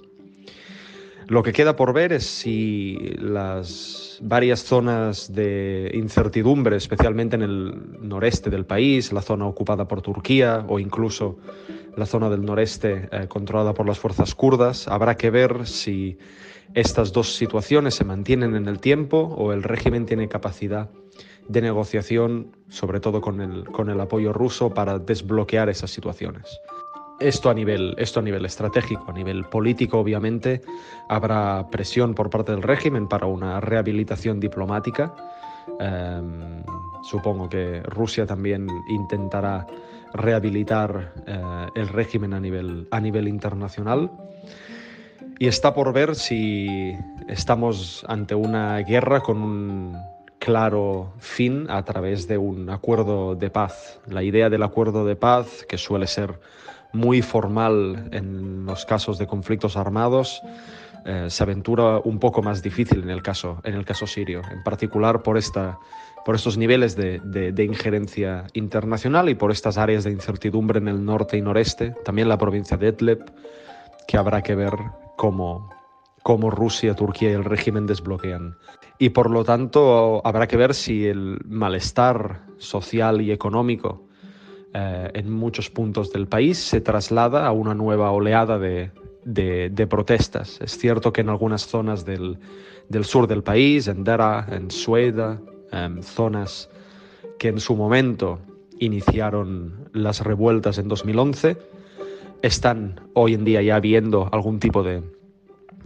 Lo 1.28 1.42
que 1.42 1.52
queda 1.52 1.74
por 1.74 1.92
ver 1.92 2.12
es 2.12 2.24
si 2.24 2.96
las 3.18 4.18
varias 4.22 4.60
zonas 4.60 5.32
de 5.32 5.90
incertidumbre, 5.92 6.76
especialmente 6.76 7.34
en 7.34 7.42
el 7.42 8.08
noreste 8.08 8.48
del 8.48 8.64
país, 8.64 9.12
la 9.12 9.22
zona 9.22 9.46
ocupada 9.46 9.88
por 9.88 10.02
Turquía 10.02 10.64
o 10.68 10.78
incluso 10.78 11.38
la 11.96 12.06
zona 12.06 12.30
del 12.30 12.44
noreste 12.44 13.08
eh, 13.10 13.26
controlada 13.26 13.74
por 13.74 13.86
las 13.86 13.98
fuerzas 13.98 14.36
kurdas, 14.36 14.86
habrá 14.86 15.16
que 15.16 15.30
ver 15.30 15.66
si 15.66 16.16
estas 16.74 17.12
dos 17.12 17.34
situaciones 17.34 17.94
se 17.94 18.04
mantienen 18.04 18.54
en 18.54 18.68
el 18.68 18.78
tiempo 18.78 19.18
o 19.18 19.52
el 19.52 19.64
régimen 19.64 20.06
tiene 20.06 20.28
capacidad 20.28 20.90
de 21.48 21.60
negociación, 21.60 22.56
sobre 22.68 23.00
todo 23.00 23.20
con 23.20 23.40
el, 23.40 23.64
con 23.64 23.90
el 23.90 24.00
apoyo 24.00 24.32
ruso, 24.32 24.74
para 24.74 25.00
desbloquear 25.00 25.68
esas 25.70 25.90
situaciones. 25.90 26.60
Esto 27.18 27.48
a, 27.48 27.54
nivel, 27.54 27.94
esto 27.98 28.20
a 28.20 28.22
nivel 28.22 28.44
estratégico, 28.44 29.10
a 29.10 29.12
nivel 29.12 29.44
político, 29.44 29.98
obviamente, 29.98 30.60
habrá 31.08 31.66
presión 31.70 32.14
por 32.14 32.28
parte 32.28 32.52
del 32.52 32.62
régimen 32.62 33.08
para 33.08 33.26
una 33.26 33.58
rehabilitación 33.60 34.38
diplomática. 34.38 35.14
Em, 35.80 36.62
supongo 37.02 37.48
que 37.48 37.82
Rusia 37.84 38.26
también 38.26 38.68
intentará 38.88 39.66
rehabilitar 40.12 41.14
eh, 41.26 41.66
el 41.74 41.88
régimen 41.88 42.34
a 42.34 42.40
nivel, 42.40 42.86
a 42.90 43.00
nivel 43.00 43.28
internacional. 43.28 44.10
Y 45.38 45.48
está 45.48 45.74
por 45.74 45.94
ver 45.94 46.16
si 46.16 46.96
estamos 47.28 48.04
ante 48.08 48.34
una 48.34 48.78
guerra 48.78 49.20
con 49.20 49.42
un 49.42 49.96
claro 50.38 51.12
fin 51.18 51.66
a 51.68 51.82
través 51.84 52.28
de 52.28 52.38
un 52.38 52.70
acuerdo 52.70 53.34
de 53.34 53.50
paz. 53.50 54.00
La 54.06 54.22
idea 54.22 54.48
del 54.48 54.62
acuerdo 54.62 55.04
de 55.04 55.16
paz, 55.16 55.64
que 55.68 55.76
suele 55.78 56.06
ser 56.06 56.38
muy 56.96 57.22
formal 57.22 58.08
en 58.12 58.66
los 58.66 58.84
casos 58.84 59.18
de 59.18 59.26
conflictos 59.26 59.76
armados, 59.76 60.42
eh, 61.04 61.26
se 61.28 61.42
aventura 61.44 62.00
un 62.02 62.18
poco 62.18 62.42
más 62.42 62.62
difícil 62.62 63.02
en 63.04 63.10
el 63.10 63.22
caso, 63.22 63.60
en 63.62 63.74
el 63.74 63.84
caso 63.84 64.08
sirio, 64.08 64.42
en 64.50 64.64
particular 64.64 65.22
por, 65.22 65.38
esta, 65.38 65.78
por 66.24 66.34
estos 66.34 66.56
niveles 66.56 66.96
de, 66.96 67.20
de, 67.20 67.64
injerencia 67.64 68.46
internacional 68.54 69.28
y 69.28 69.36
por 69.36 69.52
estas 69.52 69.78
áreas 69.78 70.02
de 70.02 70.10
incertidumbre 70.10 70.78
en 70.80 70.88
el 70.88 71.04
norte 71.04 71.36
y 71.36 71.42
noreste, 71.42 71.94
también 72.04 72.28
la 72.28 72.38
provincia 72.38 72.76
de 72.76 72.88
Idlib, 72.88 73.24
que 74.08 74.16
habrá 74.16 74.42
que 74.42 74.56
ver 74.56 74.72
cómo, 75.16 75.70
cómo 76.24 76.50
Rusia, 76.50 76.94
Turquía 76.94 77.30
y 77.30 77.34
el 77.34 77.44
régimen 77.44 77.86
desbloquean. 77.86 78.56
Y 78.98 79.10
por 79.10 79.30
lo 79.30 79.44
tanto 79.44 80.26
habrá 80.26 80.48
que 80.48 80.56
ver 80.56 80.74
si 80.74 81.06
el 81.06 81.38
malestar 81.44 82.46
social 82.58 83.20
y 83.20 83.30
económico 83.30 84.05
eh, 84.78 85.10
en 85.14 85.32
muchos 85.32 85.70
puntos 85.70 86.12
del 86.12 86.26
país 86.26 86.58
se 86.58 86.82
traslada 86.82 87.46
a 87.46 87.52
una 87.52 87.74
nueva 87.74 88.10
oleada 88.10 88.58
de, 88.58 88.90
de, 89.24 89.86
protestas. 89.86 90.60
Es 90.60 90.76
cierto 90.76 91.14
que 91.14 91.22
en 91.22 91.30
algunas 91.30 91.66
zonas 91.66 92.04
del, 92.04 92.36
del 92.90 93.06
sur 93.06 93.26
del 93.26 93.42
país, 93.42 93.88
en 93.88 94.04
Dera, 94.04 94.46
en 94.50 94.70
Sueda, 94.70 95.40
en 95.72 96.02
zonas 96.02 96.68
que 97.38 97.48
en 97.48 97.58
su 97.58 97.74
momento 97.74 98.38
iniciaron 98.78 99.88
las 99.94 100.20
revueltas 100.20 100.76
en 100.76 100.88
2011, 100.88 101.56
están 102.42 103.00
hoy 103.14 103.32
en 103.32 103.46
día 103.46 103.62
ya 103.62 103.80
viendo 103.80 104.28
algún 104.30 104.60
tipo 104.60 104.82
de, 104.82 105.02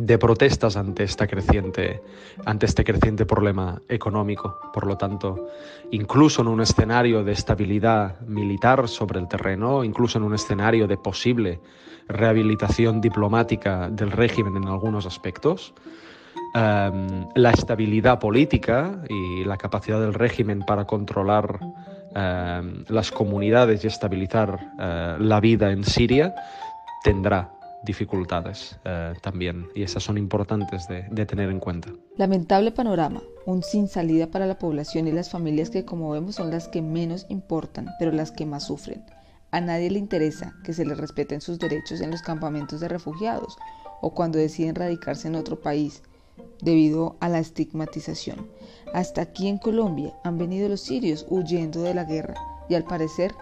de 0.01 0.19
protestas 0.19 0.77
ante, 0.77 1.05
esta 1.05 1.27
creciente, 1.27 2.03
ante 2.45 2.67
este 2.67 2.85
creciente 2.85 3.27
problema 3.27 3.81
económico. 3.89 4.59
Por 4.73 4.87
lo 4.87 4.97
tanto, 4.97 5.49
incluso 5.91 6.43
en 6.43 6.49
un 6.49 6.61
escenario 6.61 7.23
de 7.23 7.33
estabilidad 7.33 8.21
militar 8.21 8.89
sobre 8.89 9.21
el 9.21 9.29
terreno, 9.29 9.85
incluso 9.85 10.19
en 10.19 10.25
un 10.25 10.35
escenario 10.35 10.87
de 10.87 10.97
posible 10.97 11.61
rehabilitación 12.09 13.01
diplomática 13.01 13.89
del 13.91 14.11
régimen 14.11 14.57
en 14.57 14.69
algunos 14.69 15.07
aspectos, 15.07 15.75
em, 16.55 17.27
la 17.35 17.51
estabilidad 17.51 18.19
política 18.19 19.03
y 19.09 19.45
la 19.45 19.57
capacidad 19.57 20.01
del 20.01 20.15
régimen 20.15 20.61
para 20.61 20.87
controlar 20.87 21.61
em, 22.13 22.85
las 22.89 23.13
comunidades 23.13 23.85
y 23.85 23.87
estabilizar 23.87 24.59
eh, 24.81 25.17
la 25.21 25.39
vida 25.39 25.71
en 25.71 25.85
Siria 25.85 26.35
tendrá 27.05 27.53
dificultades 27.85 28.79
eh, 28.85 29.15
también 29.23 29.69
y 29.75 29.83
esas 29.83 30.03
son 30.03 30.19
importantes 30.19 30.87
de, 30.89 31.05
de, 31.11 31.27
tener 31.27 31.51
en 31.51 31.61
cuenta. 31.61 31.91
Lamentable 32.17 32.73
panorama, 32.73 33.23
un 33.47 33.63
sin 33.63 33.89
salida 33.89 34.27
para 34.27 34.47
la 34.47 34.59
población 34.59 35.09
y 35.09 35.13
las 35.13 35.31
familias 35.31 35.71
que 35.71 35.85
como 35.85 36.11
vemos 36.11 36.37
son 36.37 36.51
las 36.51 36.69
que 36.69 36.83
menos 36.83 37.27
importan, 37.29 37.89
pero 37.99 38.13
las 38.13 38.33
que 38.33 38.47
más 38.47 38.65
sufren. 38.65 39.05
A 39.51 39.61
nadie 39.61 39.91
le 39.91 39.99
interesa 39.99 40.55
que 40.65 40.73
se 40.73 40.85
les 40.85 40.99
respeten 40.99 41.41
sus 41.41 41.59
derechos 41.59 42.01
en 42.01 42.11
los 42.11 42.23
campamentos 42.23 42.81
de 42.81 42.89
refugiados 42.89 43.57
o 44.01 44.15
cuando 44.15 44.39
deciden 44.39 44.75
radicarse 44.75 45.29
en 45.29 45.35
otro 45.35 45.61
país 45.61 46.03
debido 46.63 47.17
a 47.21 47.29
la 47.29 47.39
estigmatización. 47.39 48.49
Hasta 48.95 49.23
aquí 49.23 49.49
en 49.49 49.59
Colombia 49.59 50.15
han 50.25 50.39
venido 50.39 50.69
los 50.69 50.83
sirios 50.83 51.27
huyendo 51.29 51.83
de 51.83 51.95
la 51.95 52.05
guerra 52.05 52.35
y 52.69 52.75
al 52.75 52.85
parecer 52.85 53.33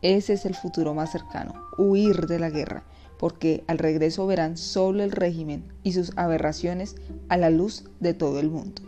ese 0.00 0.34
es 0.34 0.46
el 0.46 0.54
futuro 0.54 0.94
más 0.94 1.10
cercano, 1.10 1.54
huir 1.76 2.26
de 2.26 2.38
la 2.38 2.50
guerra 2.50 2.84
porque 3.18 3.64
al 3.66 3.78
regreso 3.78 4.26
verán 4.26 4.56
solo 4.56 5.02
el 5.02 5.10
régimen 5.10 5.64
y 5.82 5.92
sus 5.92 6.12
aberraciones 6.16 6.96
a 7.28 7.36
la 7.36 7.50
luz 7.50 7.84
de 8.00 8.14
todo 8.14 8.40
el 8.40 8.50
mundo. 8.50 8.87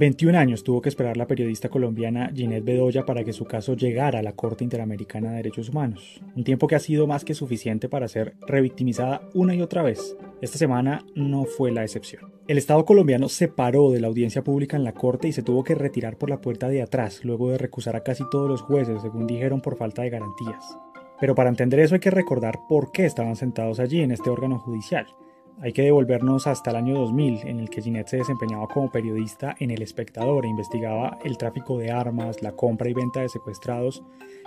21 0.00 0.38
años 0.38 0.64
tuvo 0.64 0.80
que 0.80 0.88
esperar 0.88 1.18
la 1.18 1.26
periodista 1.26 1.68
colombiana 1.68 2.32
Ginette 2.34 2.64
Bedoya 2.64 3.04
para 3.04 3.22
que 3.22 3.34
su 3.34 3.44
caso 3.44 3.76
llegara 3.76 4.20
a 4.20 4.22
la 4.22 4.32
Corte 4.32 4.64
Interamericana 4.64 5.28
de 5.28 5.36
Derechos 5.36 5.68
Humanos, 5.68 6.22
un 6.34 6.42
tiempo 6.42 6.66
que 6.66 6.74
ha 6.74 6.78
sido 6.78 7.06
más 7.06 7.22
que 7.22 7.34
suficiente 7.34 7.86
para 7.86 8.08
ser 8.08 8.32
revictimizada 8.46 9.20
una 9.34 9.54
y 9.54 9.60
otra 9.60 9.82
vez. 9.82 10.16
Esta 10.40 10.56
semana 10.56 11.04
no 11.14 11.44
fue 11.44 11.70
la 11.70 11.82
excepción. 11.82 12.32
El 12.48 12.56
Estado 12.56 12.86
colombiano 12.86 13.28
se 13.28 13.48
paró 13.48 13.90
de 13.90 14.00
la 14.00 14.06
audiencia 14.06 14.42
pública 14.42 14.78
en 14.78 14.84
la 14.84 14.94
Corte 14.94 15.28
y 15.28 15.32
se 15.32 15.42
tuvo 15.42 15.64
que 15.64 15.74
retirar 15.74 16.16
por 16.16 16.30
la 16.30 16.40
puerta 16.40 16.70
de 16.70 16.80
atrás, 16.80 17.22
luego 17.22 17.50
de 17.50 17.58
recusar 17.58 17.94
a 17.94 18.02
casi 18.02 18.24
todos 18.30 18.48
los 18.48 18.62
jueces, 18.62 19.02
según 19.02 19.26
dijeron, 19.26 19.60
por 19.60 19.76
falta 19.76 20.00
de 20.00 20.08
garantías. 20.08 20.78
Pero 21.20 21.34
para 21.34 21.50
entender 21.50 21.78
eso 21.78 21.94
hay 21.94 22.00
que 22.00 22.10
recordar 22.10 22.60
por 22.70 22.90
qué 22.90 23.04
estaban 23.04 23.36
sentados 23.36 23.78
allí 23.78 24.00
en 24.00 24.12
este 24.12 24.30
órgano 24.30 24.60
judicial. 24.60 25.08
Hay 25.60 25.72
que 25.72 25.82
devolvernos 25.82 26.46
hasta 26.46 26.70
el 26.70 26.76
año 26.76 26.98
2000, 26.98 27.46
en 27.46 27.60
el 27.60 27.68
que 27.68 27.82
Ginette 27.82 28.08
se 28.08 28.16
desempeñaba 28.18 28.66
como 28.68 28.90
periodista 28.90 29.54
en 29.58 29.70
El 29.70 29.82
Espectador 29.82 30.44
e 30.44 30.48
investigaba 30.48 31.18
el 31.24 31.36
tráfico 31.36 31.78
de 31.78 31.90
armas, 31.90 32.42
la 32.42 32.52
compra 32.52 32.88
y 32.88 32.94
venta 32.94 33.20
de 33.20 33.28
secuestrados 33.28 34.02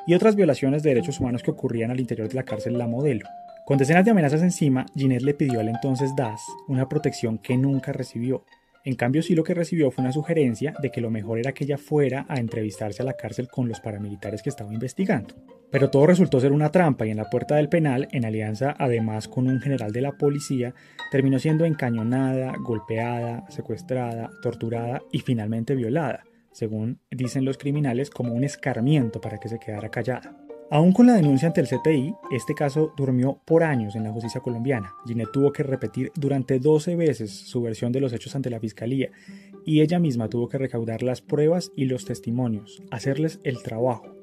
y 0.07 0.15
otras 0.15 0.35
violaciones 0.35 0.83
de 0.83 0.89
derechos 0.89 1.19
humanos 1.19 1.43
que 1.43 1.51
ocurrían 1.51 1.91
al 1.91 1.99
interior 1.99 2.27
de 2.27 2.35
la 2.35 2.43
cárcel 2.43 2.77
La 2.77 2.87
Modelo. 2.87 3.27
Con 3.65 3.77
decenas 3.77 4.03
de 4.05 4.11
amenazas 4.11 4.41
encima, 4.41 4.85
Ginette 4.95 5.23
le 5.23 5.33
pidió 5.33 5.59
al 5.59 5.69
entonces 5.69 6.15
DAS 6.15 6.41
una 6.67 6.89
protección 6.89 7.37
que 7.37 7.57
nunca 7.57 7.93
recibió. 7.93 8.43
En 8.85 8.95
cambio, 8.95 9.21
sí 9.21 9.33
lo 9.33 9.43
que 9.43 9.53
recibió 9.53 9.91
fue 9.91 10.03
una 10.03 10.11
sugerencia 10.11 10.73
de 10.81 10.89
que 10.91 10.99
lo 10.99 11.09
mejor 11.09 11.39
era 11.39 11.53
que 11.53 11.63
ella 11.63 11.77
fuera 11.77 12.25
a 12.27 12.39
entrevistarse 12.39 13.01
a 13.01 13.05
la 13.05 13.13
cárcel 13.13 13.47
con 13.47 13.69
los 13.69 13.79
paramilitares 13.79 14.41
que 14.41 14.49
estaba 14.49 14.73
investigando. 14.73 15.35
Pero 15.71 15.89
todo 15.89 16.05
resultó 16.05 16.39
ser 16.41 16.51
una 16.51 16.69
trampa 16.69 17.05
y 17.05 17.11
en 17.11 17.17
la 17.17 17.29
puerta 17.29 17.55
del 17.55 17.69
penal, 17.69 18.09
en 18.11 18.25
alianza 18.25 18.75
además 18.77 19.29
con 19.29 19.47
un 19.47 19.61
general 19.61 19.93
de 19.93 20.01
la 20.01 20.11
policía, 20.11 20.75
terminó 21.11 21.39
siendo 21.39 21.63
encañonada, 21.63 22.53
golpeada, 22.59 23.49
secuestrada, 23.49 24.29
torturada 24.41 25.01
y 25.11 25.19
finalmente 25.19 25.75
violada, 25.75 26.25
según 26.51 26.99
dicen 27.09 27.45
los 27.45 27.57
criminales 27.57 28.09
como 28.09 28.33
un 28.33 28.43
escarmiento 28.43 29.21
para 29.21 29.39
que 29.39 29.47
se 29.47 29.59
quedara 29.59 29.89
callada. 29.89 30.42
Aún 30.73 30.91
con 30.91 31.05
la 31.05 31.13
denuncia 31.13 31.47
ante 31.47 31.61
el 31.61 31.67
CTI, 31.67 32.15
este 32.31 32.55
caso 32.55 32.93
durmió 32.97 33.39
por 33.45 33.61
años 33.63 33.95
en 33.95 34.05
la 34.05 34.11
justicia 34.11 34.41
colombiana. 34.41 34.95
Ginette 35.05 35.31
tuvo 35.31 35.53
que 35.53 35.61
repetir 35.61 36.11
durante 36.15 36.57
12 36.57 36.95
veces 36.95 37.29
su 37.29 37.61
versión 37.61 37.91
de 37.91 37.99
los 37.99 38.11
hechos 38.11 38.35
ante 38.35 38.49
la 38.49 38.59
fiscalía 38.59 39.11
y 39.63 39.81
ella 39.81 39.99
misma 39.99 40.29
tuvo 40.29 40.49
que 40.49 40.57
recaudar 40.57 41.03
las 41.03 41.21
pruebas 41.21 41.71
y 41.75 41.85
los 41.85 42.05
testimonios, 42.05 42.81
hacerles 42.89 43.39
el 43.43 43.61
trabajo. 43.61 44.15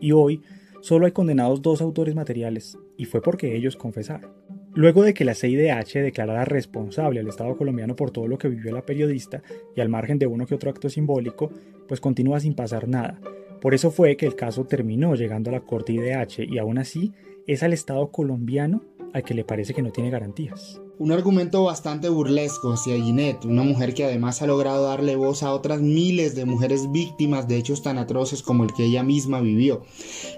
Y 0.00 0.10
hoy 0.10 0.42
Solo 0.84 1.06
hay 1.06 1.12
condenados 1.12 1.62
dos 1.62 1.80
autores 1.80 2.14
materiales, 2.14 2.76
y 2.98 3.06
fue 3.06 3.22
porque 3.22 3.56
ellos 3.56 3.74
confesaron. 3.74 4.34
Luego 4.74 5.02
de 5.02 5.14
que 5.14 5.24
la 5.24 5.34
CIDH 5.34 6.02
declarara 6.02 6.44
responsable 6.44 7.20
al 7.20 7.28
Estado 7.28 7.56
colombiano 7.56 7.96
por 7.96 8.10
todo 8.10 8.28
lo 8.28 8.36
que 8.36 8.50
vivió 8.50 8.70
la 8.70 8.84
periodista, 8.84 9.42
y 9.74 9.80
al 9.80 9.88
margen 9.88 10.18
de 10.18 10.26
uno 10.26 10.44
que 10.44 10.54
otro 10.54 10.68
acto 10.68 10.90
simbólico, 10.90 11.50
pues 11.88 12.02
continúa 12.02 12.38
sin 12.38 12.54
pasar 12.54 12.86
nada. 12.86 13.18
Por 13.60 13.74
eso 13.74 13.90
fue 13.90 14.16
que 14.16 14.26
el 14.26 14.36
caso 14.36 14.64
terminó 14.64 15.14
llegando 15.14 15.50
a 15.50 15.54
la 15.54 15.60
Corte 15.60 15.92
IDH 15.92 16.44
y 16.48 16.58
aún 16.58 16.78
así 16.78 17.12
es 17.46 17.62
al 17.62 17.72
Estado 17.72 18.10
colombiano 18.10 18.82
al 19.12 19.22
que 19.22 19.34
le 19.34 19.44
parece 19.44 19.74
que 19.74 19.82
no 19.82 19.92
tiene 19.92 20.10
garantías. 20.10 20.80
Un 20.96 21.10
argumento 21.10 21.64
bastante 21.64 22.08
burlesco 22.08 22.72
hacia 22.72 22.94
Ginette, 22.94 23.46
una 23.46 23.64
mujer 23.64 23.94
que 23.94 24.04
además 24.04 24.40
ha 24.40 24.46
logrado 24.46 24.84
darle 24.84 25.16
voz 25.16 25.42
a 25.42 25.52
otras 25.52 25.80
miles 25.80 26.36
de 26.36 26.44
mujeres 26.44 26.92
víctimas 26.92 27.48
de 27.48 27.56
hechos 27.56 27.82
tan 27.82 27.98
atroces 27.98 28.42
como 28.42 28.62
el 28.62 28.72
que 28.72 28.84
ella 28.84 29.02
misma 29.02 29.40
vivió. 29.40 29.82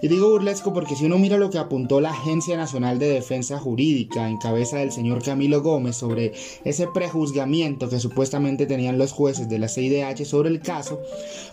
Y 0.00 0.08
digo 0.08 0.30
burlesco 0.30 0.72
porque 0.72 0.96
si 0.96 1.04
uno 1.04 1.18
mira 1.18 1.36
lo 1.36 1.50
que 1.50 1.58
apuntó 1.58 2.00
la 2.00 2.08
Agencia 2.08 2.56
Nacional 2.56 2.98
de 2.98 3.10
Defensa 3.10 3.58
Jurídica 3.58 4.30
en 4.30 4.38
cabeza 4.38 4.78
del 4.78 4.92
señor 4.92 5.22
Camilo 5.22 5.60
Gómez 5.60 5.96
sobre 5.96 6.32
ese 6.64 6.86
prejuzgamiento 6.86 7.90
que 7.90 8.00
supuestamente 8.00 8.64
tenían 8.64 8.96
los 8.96 9.12
jueces 9.12 9.50
de 9.50 9.58
la 9.58 9.68
CIDH 9.68 10.24
sobre 10.24 10.48
el 10.48 10.60
caso, 10.60 11.02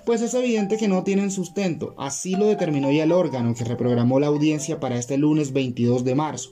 pues 0.05 0.21
es 0.21 0.33
evidente 0.33 0.77
que 0.77 0.87
no 0.87 1.03
tienen 1.03 1.29
sustento. 1.29 1.93
Así 1.97 2.37
lo 2.37 2.45
determinó 2.45 2.89
ya 2.89 3.03
el 3.03 3.11
órgano 3.11 3.53
que 3.53 3.65
reprogramó 3.65 4.21
la 4.21 4.27
audiencia 4.27 4.79
para 4.79 4.97
este 4.97 5.17
lunes 5.17 5.51
22 5.51 6.05
de 6.05 6.15
marzo. 6.15 6.51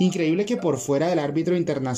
Increíble 0.00 0.46
que 0.46 0.56
por 0.56 0.78
fuera 0.78 1.06
del 1.06 1.20
árbitro 1.20 1.56
internacional 1.56 1.91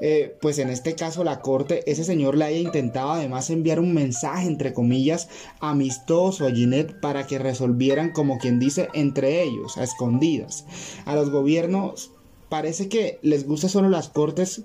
eh, 0.00 0.36
pues 0.40 0.58
en 0.58 0.70
este 0.70 0.94
caso 0.94 1.24
la 1.24 1.40
corte, 1.40 1.82
ese 1.90 2.04
señor 2.04 2.36
le 2.36 2.44
haya 2.44 2.58
intentado 2.58 3.12
además 3.12 3.50
enviar 3.50 3.80
un 3.80 3.94
mensaje, 3.94 4.46
entre 4.46 4.72
comillas, 4.72 5.28
amistoso 5.60 6.46
a 6.46 6.50
Ginette 6.50 7.00
para 7.00 7.26
que 7.26 7.38
resolvieran, 7.38 8.12
como 8.12 8.38
quien 8.38 8.58
dice, 8.58 8.88
entre 8.94 9.42
ellos, 9.42 9.76
a 9.76 9.84
escondidas. 9.84 10.66
A 11.04 11.14
los 11.14 11.30
gobiernos 11.30 12.10
parece 12.48 12.88
que 12.88 13.18
les 13.22 13.46
gusta 13.46 13.68
solo 13.68 13.88
las 13.88 14.08
cortes 14.08 14.62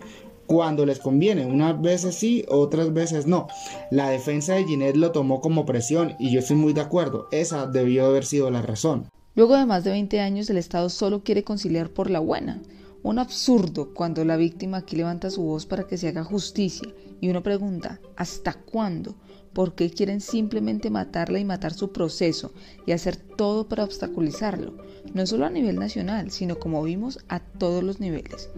cuando 0.47 0.85
les 0.85 0.99
conviene, 0.99 1.45
unas 1.45 1.81
veces 1.81 2.15
sí, 2.15 2.45
otras 2.47 2.93
veces 2.93 3.25
no. 3.25 3.47
La 3.89 4.09
defensa 4.09 4.53
de 4.55 4.65
Ginette 4.65 4.97
lo 4.97 5.11
tomó 5.11 5.41
como 5.41 5.65
presión 5.65 6.15
y 6.19 6.31
yo 6.31 6.39
estoy 6.39 6.55
muy 6.55 6.73
de 6.73 6.81
acuerdo, 6.81 7.27
esa 7.31 7.65
debió 7.65 8.05
haber 8.05 8.25
sido 8.25 8.51
la 8.51 8.61
razón. 8.61 9.09
Luego 9.35 9.57
de 9.57 9.65
más 9.65 9.83
de 9.83 9.91
20 9.91 10.21
años 10.21 10.49
el 10.49 10.57
Estado 10.57 10.89
solo 10.89 11.23
quiere 11.23 11.43
conciliar 11.43 11.89
por 11.89 12.09
la 12.09 12.19
buena. 12.19 12.61
Un 13.05 13.19
absurdo 13.19 13.93
cuando 13.93 14.25
la 14.25 14.35
víctima 14.35 14.77
aquí 14.77 14.95
levanta 14.95 15.29
su 15.29 15.43
voz 15.43 15.67
para 15.67 15.85
que 15.85 15.95
se 15.95 16.07
haga 16.07 16.23
justicia 16.23 16.91
y 17.21 17.29
uno 17.29 17.43
pregunta, 17.43 18.01
¿hasta 18.15 18.53
cuándo? 18.53 19.13
¿Por 19.53 19.75
qué 19.75 19.91
quieren 19.91 20.21
simplemente 20.21 20.89
matarla 20.89 21.37
y 21.37 21.45
matar 21.45 21.75
su 21.75 21.91
proceso 21.91 22.51
y 22.87 22.93
hacer 22.93 23.15
todo 23.15 23.69
para 23.69 23.83
obstaculizarlo? 23.83 24.73
No 25.13 25.27
solo 25.27 25.45
a 25.45 25.51
nivel 25.51 25.75
nacional, 25.75 26.31
sino 26.31 26.57
como 26.57 26.81
vimos 26.81 27.19
a 27.27 27.41
todos 27.41 27.83
los 27.83 27.99
niveles. 27.99 28.49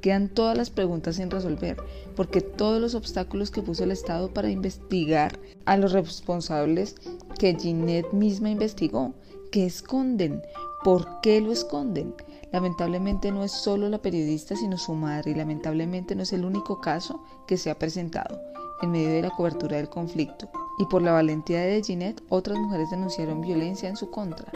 Quedan 0.00 0.28
todas 0.28 0.56
las 0.56 0.70
preguntas 0.70 1.16
sin 1.16 1.28
resolver, 1.28 1.76
porque 2.14 2.40
todos 2.40 2.80
los 2.80 2.94
obstáculos 2.94 3.50
que 3.50 3.62
puso 3.62 3.82
el 3.82 3.90
Estado 3.90 4.32
para 4.32 4.52
investigar 4.52 5.36
a 5.64 5.76
los 5.76 5.90
responsables 5.90 6.94
que 7.40 7.56
Ginette 7.56 8.12
misma 8.12 8.50
investigó, 8.50 9.14
que 9.50 9.66
esconden, 9.66 10.42
¿por 10.84 11.20
qué 11.22 11.40
lo 11.40 11.50
esconden? 11.50 12.14
Lamentablemente 12.52 13.32
no 13.32 13.44
es 13.44 13.52
solo 13.52 13.88
la 13.88 13.98
periodista, 13.98 14.56
sino 14.56 14.78
su 14.78 14.94
madre, 14.94 15.32
y 15.32 15.34
lamentablemente 15.34 16.14
no 16.14 16.22
es 16.22 16.32
el 16.32 16.44
único 16.44 16.80
caso 16.80 17.22
que 17.46 17.56
se 17.56 17.70
ha 17.70 17.78
presentado 17.78 18.40
en 18.82 18.90
medio 18.90 19.10
de 19.10 19.22
la 19.22 19.30
cobertura 19.30 19.76
del 19.76 19.88
conflicto. 19.88 20.48
Y 20.78 20.84
por 20.86 21.02
la 21.02 21.12
valentía 21.12 21.60
de 21.62 21.82
Ginette, 21.82 22.22
otras 22.28 22.58
mujeres 22.58 22.90
denunciaron 22.90 23.40
violencia 23.40 23.88
en 23.88 23.96
su 23.96 24.10
contra, 24.10 24.52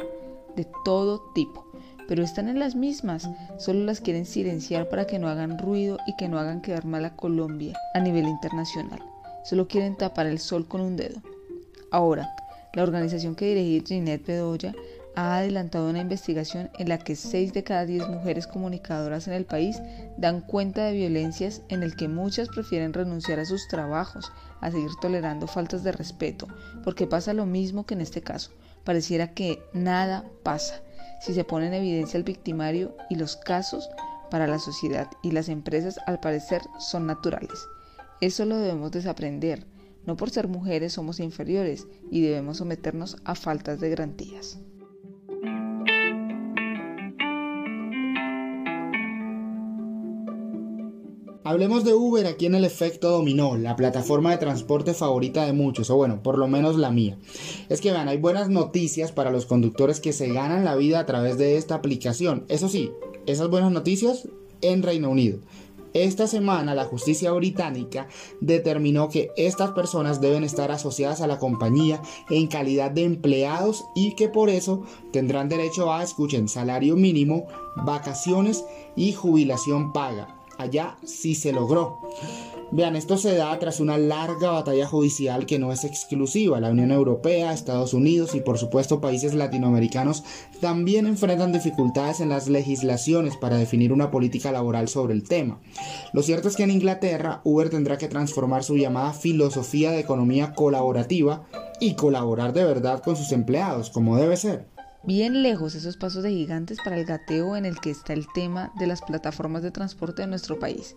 de 0.54 0.66
todo 0.84 1.20
tipo. 1.34 1.66
Pero 2.06 2.22
están 2.22 2.48
en 2.48 2.58
las 2.58 2.74
mismas, 2.74 3.28
solo 3.58 3.84
las 3.84 4.00
quieren 4.00 4.26
silenciar 4.26 4.88
para 4.88 5.06
que 5.06 5.18
no 5.18 5.28
hagan 5.28 5.58
ruido 5.58 5.98
y 6.06 6.16
que 6.16 6.28
no 6.28 6.38
hagan 6.38 6.60
quedar 6.60 6.84
mal 6.84 7.04
a 7.04 7.16
Colombia 7.16 7.76
a 7.94 8.00
nivel 8.00 8.26
internacional. 8.26 9.00
Solo 9.44 9.68
quieren 9.68 9.96
tapar 9.96 10.26
el 10.26 10.38
sol 10.38 10.66
con 10.66 10.80
un 10.80 10.96
dedo. 10.96 11.20
Ahora, 11.90 12.34
la 12.74 12.82
organización 12.82 13.34
que 13.34 13.54
dirige 13.54 13.86
Ginette 13.86 14.26
Bedoya 14.26 14.74
ha 15.14 15.36
adelantado 15.36 15.88
una 15.88 16.00
investigación 16.00 16.70
en 16.78 16.88
la 16.88 16.98
que 16.98 17.16
6 17.16 17.52
de 17.52 17.64
cada 17.64 17.86
10 17.86 18.08
mujeres 18.08 18.46
comunicadoras 18.46 19.26
en 19.26 19.34
el 19.34 19.44
país 19.44 19.80
dan 20.16 20.40
cuenta 20.40 20.84
de 20.84 20.92
violencias 20.92 21.62
en 21.68 21.82
el 21.82 21.96
que 21.96 22.08
muchas 22.08 22.48
prefieren 22.48 22.92
renunciar 22.92 23.40
a 23.40 23.44
sus 23.44 23.66
trabajos, 23.68 24.32
a 24.60 24.70
seguir 24.70 24.90
tolerando 25.00 25.46
faltas 25.46 25.82
de 25.82 25.92
respeto, 25.92 26.46
porque 26.84 27.06
pasa 27.06 27.34
lo 27.34 27.46
mismo 27.46 27.86
que 27.86 27.94
en 27.94 28.00
este 28.00 28.22
caso. 28.22 28.50
Pareciera 28.84 29.34
que 29.34 29.62
nada 29.72 30.24
pasa 30.42 30.82
si 31.20 31.34
se 31.34 31.44
pone 31.44 31.66
en 31.66 31.74
evidencia 31.74 32.16
el 32.16 32.24
victimario 32.24 32.96
y 33.10 33.16
los 33.16 33.36
casos 33.36 33.88
para 34.30 34.46
la 34.46 34.58
sociedad 34.58 35.08
y 35.22 35.32
las 35.32 35.48
empresas 35.48 35.98
al 36.06 36.20
parecer 36.20 36.62
son 36.78 37.06
naturales. 37.06 37.66
Eso 38.20 38.44
lo 38.44 38.56
debemos 38.56 38.90
desaprender. 38.90 39.66
No 40.06 40.16
por 40.16 40.30
ser 40.30 40.48
mujeres 40.48 40.94
somos 40.94 41.20
inferiores 41.20 41.86
y 42.10 42.22
debemos 42.22 42.58
someternos 42.58 43.16
a 43.24 43.34
faltas 43.34 43.80
de 43.80 43.90
garantías. 43.90 44.58
Hablemos 51.42 51.84
de 51.84 51.94
Uber 51.94 52.26
aquí 52.26 52.44
en 52.44 52.54
el 52.54 52.66
efecto 52.66 53.08
dominó, 53.08 53.56
la 53.56 53.74
plataforma 53.74 54.30
de 54.30 54.36
transporte 54.36 54.92
favorita 54.92 55.46
de 55.46 55.54
muchos, 55.54 55.88
o 55.88 55.96
bueno, 55.96 56.22
por 56.22 56.36
lo 56.36 56.48
menos 56.48 56.76
la 56.76 56.90
mía. 56.90 57.16
Es 57.70 57.80
que 57.80 57.92
vean, 57.92 58.08
hay 58.08 58.18
buenas 58.18 58.50
noticias 58.50 59.10
para 59.10 59.30
los 59.30 59.46
conductores 59.46 60.00
que 60.00 60.12
se 60.12 60.28
ganan 60.28 60.66
la 60.66 60.76
vida 60.76 60.98
a 60.98 61.06
través 61.06 61.38
de 61.38 61.56
esta 61.56 61.76
aplicación. 61.76 62.44
Eso 62.48 62.68
sí, 62.68 62.92
esas 63.24 63.48
buenas 63.48 63.72
noticias 63.72 64.28
en 64.60 64.82
Reino 64.82 65.08
Unido. 65.08 65.38
Esta 65.94 66.26
semana 66.26 66.74
la 66.74 66.84
justicia 66.84 67.32
británica 67.32 68.06
determinó 68.42 69.08
que 69.08 69.30
estas 69.38 69.70
personas 69.70 70.20
deben 70.20 70.44
estar 70.44 70.70
asociadas 70.70 71.22
a 71.22 71.26
la 71.26 71.38
compañía 71.38 72.02
en 72.28 72.48
calidad 72.48 72.90
de 72.90 73.04
empleados 73.04 73.82
y 73.94 74.14
que 74.14 74.28
por 74.28 74.50
eso 74.50 74.82
tendrán 75.10 75.48
derecho 75.48 75.90
a, 75.90 76.02
escuchen, 76.02 76.48
salario 76.48 76.96
mínimo, 76.96 77.46
vacaciones 77.76 78.62
y 78.94 79.14
jubilación 79.14 79.94
paga 79.94 80.36
allá 80.60 80.96
sí 81.04 81.34
se 81.34 81.52
logró. 81.52 82.00
Vean, 82.72 82.94
esto 82.94 83.18
se 83.18 83.34
da 83.34 83.58
tras 83.58 83.80
una 83.80 83.98
larga 83.98 84.52
batalla 84.52 84.86
judicial 84.86 85.44
que 85.44 85.58
no 85.58 85.72
es 85.72 85.82
exclusiva. 85.82 86.60
La 86.60 86.70
Unión 86.70 86.92
Europea, 86.92 87.52
Estados 87.52 87.94
Unidos 87.94 88.36
y 88.36 88.40
por 88.40 88.58
supuesto 88.58 89.00
países 89.00 89.34
latinoamericanos 89.34 90.22
también 90.60 91.06
enfrentan 91.06 91.52
dificultades 91.52 92.20
en 92.20 92.28
las 92.28 92.48
legislaciones 92.48 93.36
para 93.36 93.56
definir 93.56 93.92
una 93.92 94.12
política 94.12 94.52
laboral 94.52 94.88
sobre 94.88 95.14
el 95.14 95.24
tema. 95.24 95.58
Lo 96.12 96.22
cierto 96.22 96.46
es 96.46 96.54
que 96.54 96.62
en 96.62 96.70
Inglaterra 96.70 97.40
Uber 97.42 97.70
tendrá 97.70 97.98
que 97.98 98.06
transformar 98.06 98.62
su 98.62 98.76
llamada 98.76 99.14
filosofía 99.14 99.90
de 99.90 99.98
economía 99.98 100.54
colaborativa 100.54 101.46
y 101.80 101.94
colaborar 101.94 102.52
de 102.52 102.64
verdad 102.64 103.02
con 103.02 103.16
sus 103.16 103.32
empleados, 103.32 103.90
como 103.90 104.16
debe 104.16 104.36
ser 104.36 104.68
bien 105.02 105.42
lejos 105.42 105.74
esos 105.74 105.96
pasos 105.96 106.22
de 106.22 106.30
gigantes 106.30 106.78
para 106.84 106.96
el 106.96 107.04
gateo 107.04 107.56
en 107.56 107.64
el 107.64 107.80
que 107.80 107.90
está 107.90 108.12
el 108.12 108.26
tema 108.34 108.72
de 108.78 108.86
las 108.86 109.02
plataformas 109.02 109.62
de 109.62 109.70
transporte 109.70 110.22
de 110.22 110.28
nuestro 110.28 110.58
país. 110.58 110.94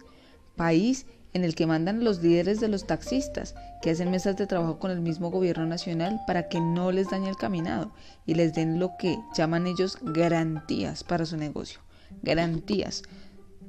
País 0.55 1.05
en 1.33 1.43
el 1.43 1.55
que 1.55 1.65
mandan 1.65 2.03
los 2.03 2.21
líderes 2.21 2.59
de 2.59 2.67
los 2.67 2.85
taxistas, 2.85 3.55
que 3.81 3.89
hacen 3.89 4.11
mesas 4.11 4.37
de 4.37 4.47
trabajo 4.47 4.77
con 4.77 4.91
el 4.91 5.01
mismo 5.01 5.31
gobierno 5.31 5.65
nacional 5.65 6.21
para 6.27 6.47
que 6.47 6.61
no 6.61 6.91
les 6.91 7.09
dañe 7.09 7.29
el 7.29 7.35
caminado 7.35 7.91
y 8.25 8.35
les 8.35 8.53
den 8.53 8.79
lo 8.79 8.97
que 8.97 9.17
llaman 9.35 9.67
ellos 9.67 9.97
garantías 10.01 11.03
para 11.03 11.25
su 11.25 11.37
negocio. 11.37 11.79
Garantías. 12.21 13.03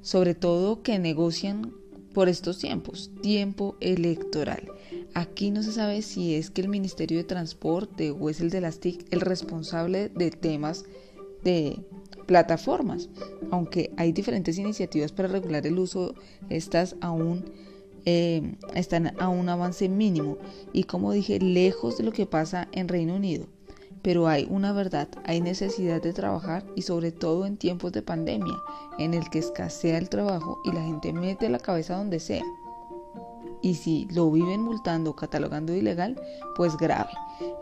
Sobre 0.02 0.34
todo 0.34 0.82
que 0.82 0.98
negocian 0.98 1.72
por 2.14 2.28
estos 2.28 2.58
tiempos, 2.58 3.10
tiempo 3.20 3.76
electoral. 3.80 4.70
Aquí 5.12 5.50
no 5.50 5.62
se 5.62 5.72
sabe 5.72 6.00
si 6.00 6.34
es 6.34 6.50
que 6.50 6.62
el 6.62 6.68
Ministerio 6.68 7.18
de 7.18 7.24
Transporte 7.24 8.12
o 8.12 8.30
es 8.30 8.40
el 8.40 8.50
de 8.50 8.60
las 8.60 8.78
TIC 8.78 9.12
el 9.12 9.20
responsable 9.20 10.08
de 10.08 10.30
temas 10.30 10.84
de 11.42 11.80
plataformas, 12.26 13.10
aunque 13.50 13.90
hay 13.96 14.12
diferentes 14.12 14.56
iniciativas 14.56 15.12
para 15.12 15.28
regular 15.28 15.66
el 15.66 15.78
uso, 15.78 16.14
estas 16.48 16.96
aún 17.00 17.44
eh, 18.06 18.54
están 18.74 19.20
a 19.20 19.28
un 19.28 19.48
avance 19.48 19.88
mínimo 19.88 20.38
y 20.72 20.84
como 20.84 21.12
dije, 21.12 21.38
lejos 21.40 21.98
de 21.98 22.04
lo 22.04 22.12
que 22.12 22.26
pasa 22.26 22.68
en 22.72 22.88
Reino 22.88 23.16
Unido. 23.16 23.46
Pero 24.04 24.28
hay 24.28 24.46
una 24.48 24.72
verdad, 24.72 25.08
hay 25.24 25.40
necesidad 25.40 26.00
de 26.00 26.12
trabajar 26.12 26.64
y 26.76 26.82
sobre 26.82 27.10
todo 27.10 27.46
en 27.46 27.56
tiempos 27.56 27.90
de 27.90 28.02
pandemia, 28.02 28.54
en 28.98 29.14
el 29.14 29.28
que 29.30 29.40
escasea 29.40 29.98
el 29.98 30.08
trabajo 30.08 30.60
y 30.64 30.70
la 30.70 30.82
gente 30.82 31.12
mete 31.12 31.48
la 31.48 31.58
cabeza 31.58 31.96
donde 31.96 32.20
sea 32.20 32.44
y 33.64 33.76
si 33.76 34.06
lo 34.12 34.30
viven 34.30 34.60
multando 34.60 35.12
o 35.12 35.16
catalogando 35.16 35.72
ilegal, 35.72 36.20
pues 36.54 36.76
grave. 36.76 37.12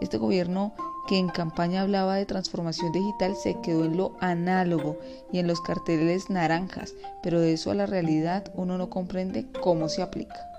Este 0.01 0.19
gobierno 0.19 0.75
que 1.07 1.17
en 1.17 1.29
campaña 1.29 1.83
hablaba 1.83 2.17
de 2.17 2.27
transformación 2.27 2.91
digital 2.91 3.37
se 3.37 3.61
quedó 3.61 3.85
en 3.85 3.97
lo 3.97 4.17
análogo 4.19 4.99
y 5.31 5.39
en 5.39 5.47
los 5.47 5.61
carteles 5.61 6.29
naranjas, 6.29 6.95
pero 7.23 7.39
de 7.39 7.53
eso 7.53 7.71
a 7.71 7.75
la 7.75 7.87
realidad 7.87 8.51
uno 8.57 8.79
no 8.79 8.91
comprende 8.91 9.47
cómo 9.61 9.89
se 9.89 10.03
aplica. 10.03 10.52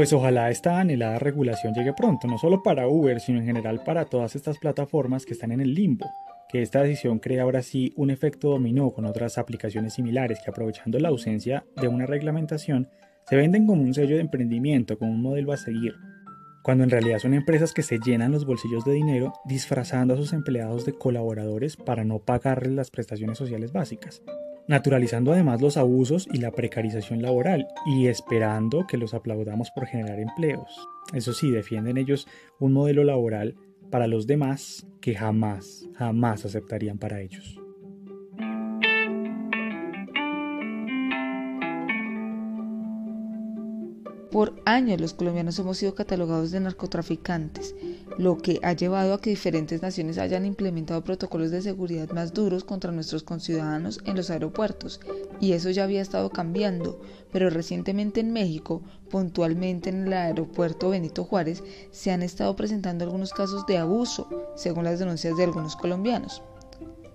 Pues 0.00 0.14
ojalá 0.14 0.48
esta 0.48 0.80
anhelada 0.80 1.18
regulación 1.18 1.74
llegue 1.74 1.92
pronto, 1.92 2.26
no 2.26 2.38
solo 2.38 2.62
para 2.62 2.88
Uber, 2.88 3.20
sino 3.20 3.38
en 3.38 3.44
general 3.44 3.82
para 3.84 4.06
todas 4.06 4.34
estas 4.34 4.56
plataformas 4.56 5.26
que 5.26 5.34
están 5.34 5.52
en 5.52 5.60
el 5.60 5.74
limbo. 5.74 6.06
Que 6.48 6.62
esta 6.62 6.82
decisión 6.82 7.18
cree 7.18 7.38
ahora 7.38 7.60
sí 7.60 7.92
un 7.96 8.08
efecto 8.08 8.48
dominó 8.48 8.92
con 8.92 9.04
otras 9.04 9.36
aplicaciones 9.36 9.92
similares 9.92 10.38
que 10.42 10.50
aprovechando 10.50 10.98
la 10.98 11.10
ausencia 11.10 11.66
de 11.76 11.88
una 11.88 12.06
reglamentación 12.06 12.88
se 13.28 13.36
venden 13.36 13.66
como 13.66 13.82
un 13.82 13.92
sello 13.92 14.14
de 14.14 14.22
emprendimiento, 14.22 14.98
como 14.98 15.10
un 15.10 15.20
modelo 15.20 15.52
a 15.52 15.58
seguir, 15.58 15.92
cuando 16.62 16.82
en 16.82 16.88
realidad 16.88 17.18
son 17.18 17.34
empresas 17.34 17.74
que 17.74 17.82
se 17.82 17.98
llenan 17.98 18.32
los 18.32 18.46
bolsillos 18.46 18.86
de 18.86 18.94
dinero 18.94 19.34
disfrazando 19.44 20.14
a 20.14 20.16
sus 20.16 20.32
empleados 20.32 20.86
de 20.86 20.94
colaboradores 20.94 21.76
para 21.76 22.04
no 22.04 22.20
pagarles 22.20 22.72
las 22.72 22.90
prestaciones 22.90 23.36
sociales 23.36 23.70
básicas. 23.70 24.22
Naturalizando 24.70 25.32
además 25.32 25.60
los 25.60 25.76
abusos 25.76 26.28
y 26.32 26.38
la 26.38 26.52
precarización 26.52 27.22
laboral 27.22 27.66
y 27.86 28.06
esperando 28.06 28.86
que 28.86 28.98
los 28.98 29.14
aplaudamos 29.14 29.72
por 29.72 29.84
generar 29.86 30.20
empleos. 30.20 30.86
Eso 31.12 31.32
sí, 31.32 31.50
defienden 31.50 31.96
ellos 31.98 32.28
un 32.60 32.72
modelo 32.72 33.02
laboral 33.02 33.56
para 33.90 34.06
los 34.06 34.28
demás 34.28 34.86
que 35.00 35.16
jamás, 35.16 35.88
jamás 35.96 36.44
aceptarían 36.44 36.98
para 36.98 37.20
ellos. 37.20 37.60
Por 44.30 44.62
años 44.64 45.00
los 45.00 45.12
colombianos 45.12 45.58
hemos 45.58 45.78
sido 45.78 45.96
catalogados 45.96 46.52
de 46.52 46.60
narcotraficantes, 46.60 47.74
lo 48.16 48.38
que 48.38 48.60
ha 48.62 48.74
llevado 48.74 49.12
a 49.12 49.20
que 49.20 49.30
diferentes 49.30 49.82
naciones 49.82 50.18
hayan 50.18 50.46
implementado 50.46 51.02
protocolos 51.02 51.50
de 51.50 51.62
seguridad 51.62 52.10
más 52.10 52.32
duros 52.32 52.62
contra 52.62 52.92
nuestros 52.92 53.24
conciudadanos 53.24 54.00
en 54.04 54.14
los 54.14 54.30
aeropuertos, 54.30 55.00
y 55.40 55.52
eso 55.52 55.70
ya 55.70 55.82
había 55.82 56.00
estado 56.00 56.30
cambiando, 56.30 57.00
pero 57.32 57.50
recientemente 57.50 58.20
en 58.20 58.32
México, 58.32 58.82
puntualmente 59.10 59.90
en 59.90 60.06
el 60.06 60.12
aeropuerto 60.12 60.90
Benito 60.90 61.24
Juárez, 61.24 61.64
se 61.90 62.12
han 62.12 62.22
estado 62.22 62.54
presentando 62.54 63.04
algunos 63.04 63.32
casos 63.32 63.66
de 63.66 63.78
abuso, 63.78 64.28
según 64.54 64.84
las 64.84 65.00
denuncias 65.00 65.36
de 65.36 65.42
algunos 65.42 65.74
colombianos. 65.74 66.40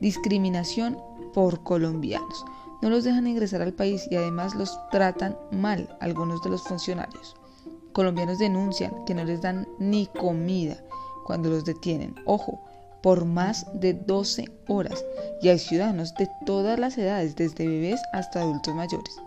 Discriminación 0.02 0.98
por 1.34 1.64
colombianos 1.64 2.44
no 2.82 2.90
los 2.90 3.04
dejan 3.04 3.28
ingresar 3.28 3.62
al 3.62 3.74
país 3.74 4.08
y 4.10 4.16
además 4.16 4.56
los 4.56 4.78
tratan 4.90 5.38
mal 5.52 5.96
algunos 6.00 6.42
de 6.44 6.50
los 6.50 6.64
funcionarios. 6.64 7.36
Colombianos 7.94 8.40
denuncian 8.40 9.06
que 9.06 9.16
no 9.16 9.24
les 9.24 9.42
dan 9.42 9.68
ni 9.80 10.08
comida 10.08 10.78
cuando 11.26 11.50
los 11.50 11.66
detienen. 11.66 12.16
Ojo, 12.26 12.62
por 13.02 13.26
más 13.26 13.68
de 13.74 13.94
12 13.94 14.46
horas. 14.68 15.06
Y 15.42 15.50
hay 15.50 15.60
ciudadanos 15.60 16.14
de 16.16 16.30
todas 16.46 16.78
las 16.80 16.98
edades, 16.98 17.36
desde 17.36 17.68
bebés 17.68 18.02
hasta 18.14 18.42
adultos 18.42 18.76
mayores 18.76 19.20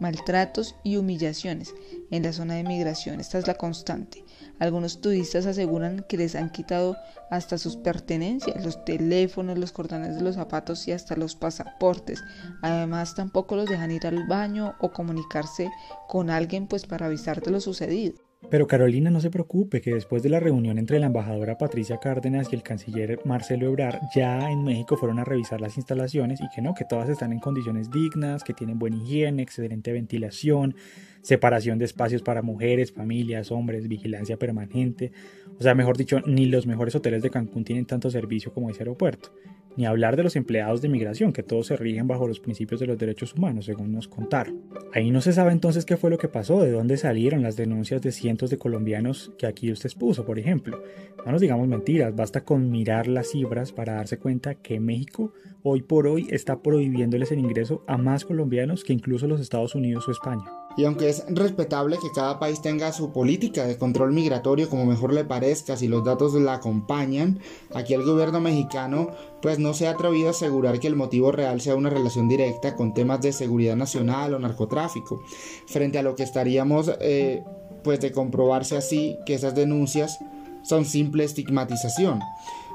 maltratos 0.00 0.74
y 0.82 0.96
humillaciones 0.96 1.74
en 2.10 2.24
la 2.24 2.32
zona 2.32 2.54
de 2.54 2.64
migración. 2.64 3.20
Esta 3.20 3.38
es 3.38 3.46
la 3.46 3.54
constante. 3.54 4.24
Algunos 4.58 5.00
turistas 5.00 5.46
aseguran 5.46 6.04
que 6.08 6.16
les 6.16 6.34
han 6.34 6.50
quitado 6.50 6.96
hasta 7.30 7.56
sus 7.58 7.76
pertenencias, 7.76 8.64
los 8.64 8.84
teléfonos, 8.84 9.58
los 9.58 9.72
cordones 9.72 10.16
de 10.16 10.22
los 10.22 10.34
zapatos 10.34 10.86
y 10.88 10.92
hasta 10.92 11.16
los 11.16 11.36
pasaportes. 11.36 12.22
Además, 12.62 13.14
tampoco 13.14 13.56
los 13.56 13.68
dejan 13.68 13.90
ir 13.90 14.06
al 14.06 14.26
baño 14.26 14.74
o 14.80 14.90
comunicarse 14.90 15.70
con 16.08 16.30
alguien 16.30 16.66
pues 16.66 16.86
para 16.86 17.06
avisar 17.06 17.40
de 17.40 17.50
lo 17.52 17.60
sucedido. 17.60 18.29
Pero 18.48 18.66
Carolina 18.66 19.10
no 19.10 19.20
se 19.20 19.30
preocupe 19.30 19.80
que 19.80 19.94
después 19.94 20.22
de 20.22 20.30
la 20.30 20.40
reunión 20.40 20.78
entre 20.78 20.98
la 20.98 21.06
embajadora 21.06 21.58
Patricia 21.58 21.98
Cárdenas 21.98 22.48
y 22.50 22.56
el 22.56 22.62
canciller 22.62 23.20
Marcelo 23.24 23.66
Ebrard, 23.66 24.00
ya 24.14 24.50
en 24.50 24.64
México 24.64 24.96
fueron 24.96 25.18
a 25.18 25.24
revisar 25.24 25.60
las 25.60 25.76
instalaciones 25.76 26.40
y 26.40 26.48
que 26.48 26.62
no, 26.62 26.74
que 26.74 26.84
todas 26.84 27.08
están 27.10 27.32
en 27.32 27.38
condiciones 27.38 27.90
dignas, 27.90 28.42
que 28.42 28.54
tienen 28.54 28.78
buena 28.78 28.96
higiene, 28.96 29.42
excelente 29.42 29.92
ventilación, 29.92 30.74
separación 31.22 31.78
de 31.78 31.84
espacios 31.84 32.22
para 32.22 32.40
mujeres, 32.40 32.92
familias, 32.92 33.52
hombres, 33.52 33.86
vigilancia 33.86 34.38
permanente. 34.38 35.12
O 35.58 35.62
sea, 35.62 35.74
mejor 35.74 35.98
dicho, 35.98 36.20
ni 36.26 36.46
los 36.46 36.66
mejores 36.66 36.94
hoteles 36.94 37.22
de 37.22 37.30
Cancún 37.30 37.64
tienen 37.64 37.84
tanto 37.84 38.10
servicio 38.10 38.52
como 38.54 38.70
ese 38.70 38.80
aeropuerto 38.80 39.32
ni 39.76 39.86
hablar 39.86 40.16
de 40.16 40.22
los 40.22 40.36
empleados 40.36 40.82
de 40.82 40.88
migración, 40.88 41.32
que 41.32 41.42
todos 41.42 41.66
se 41.66 41.76
rigen 41.76 42.06
bajo 42.06 42.26
los 42.26 42.40
principios 42.40 42.80
de 42.80 42.86
los 42.86 42.98
derechos 42.98 43.34
humanos, 43.34 43.66
según 43.66 43.92
nos 43.92 44.08
contaron. 44.08 44.62
Ahí 44.92 45.10
no 45.10 45.20
se 45.20 45.32
sabe 45.32 45.52
entonces 45.52 45.84
qué 45.84 45.96
fue 45.96 46.10
lo 46.10 46.18
que 46.18 46.28
pasó, 46.28 46.60
de 46.62 46.70
dónde 46.70 46.96
salieron 46.96 47.42
las 47.42 47.56
denuncias 47.56 48.02
de 48.02 48.12
cientos 48.12 48.50
de 48.50 48.58
colombianos 48.58 49.32
que 49.38 49.46
aquí 49.46 49.70
usted 49.70 49.86
expuso, 49.86 50.24
por 50.24 50.38
ejemplo. 50.38 50.82
No 51.24 51.32
nos 51.32 51.40
digamos 51.40 51.68
mentiras, 51.68 52.14
basta 52.14 52.44
con 52.44 52.70
mirar 52.70 53.06
las 53.06 53.28
cifras 53.30 53.72
para 53.72 53.94
darse 53.94 54.18
cuenta 54.18 54.54
que 54.54 54.80
México 54.80 55.32
hoy 55.62 55.82
por 55.82 56.06
hoy 56.06 56.26
está 56.30 56.62
prohibiéndoles 56.62 57.32
el 57.32 57.38
ingreso 57.38 57.84
a 57.86 57.96
más 57.96 58.24
colombianos 58.24 58.84
que 58.84 58.92
incluso 58.92 59.26
los 59.26 59.40
Estados 59.40 59.74
Unidos 59.74 60.08
o 60.08 60.12
España. 60.12 60.44
Y 60.76 60.84
aunque 60.84 61.08
es 61.08 61.24
respetable 61.28 61.98
que 61.98 62.12
cada 62.14 62.38
país 62.38 62.62
tenga 62.62 62.92
su 62.92 63.12
política 63.12 63.66
de 63.66 63.76
control 63.76 64.12
migratorio 64.12 64.70
como 64.70 64.86
mejor 64.86 65.12
le 65.12 65.24
parezca 65.24 65.76
si 65.76 65.88
los 65.88 66.04
datos 66.04 66.34
la 66.34 66.54
acompañan, 66.54 67.40
aquí 67.74 67.94
el 67.94 68.04
gobierno 68.04 68.40
mexicano 68.40 69.10
pues 69.42 69.58
no 69.58 69.74
se 69.74 69.88
ha 69.88 69.92
atrevido 69.92 70.28
a 70.28 70.30
asegurar 70.30 70.78
que 70.78 70.86
el 70.86 70.96
motivo 70.96 71.32
real 71.32 71.60
sea 71.60 71.74
una 71.74 71.90
relación 71.90 72.28
directa 72.28 72.76
con 72.76 72.94
temas 72.94 73.20
de 73.20 73.32
seguridad 73.32 73.76
nacional 73.76 74.34
o 74.34 74.38
narcotráfico, 74.38 75.22
frente 75.66 75.98
a 75.98 76.02
lo 76.02 76.14
que 76.14 76.22
estaríamos 76.22 76.90
eh, 77.00 77.42
pues 77.82 78.00
de 78.00 78.12
comprobarse 78.12 78.76
así 78.76 79.18
que 79.26 79.34
esas 79.34 79.54
denuncias 79.54 80.18
son 80.62 80.84
simple 80.84 81.24
estigmatización. 81.24 82.20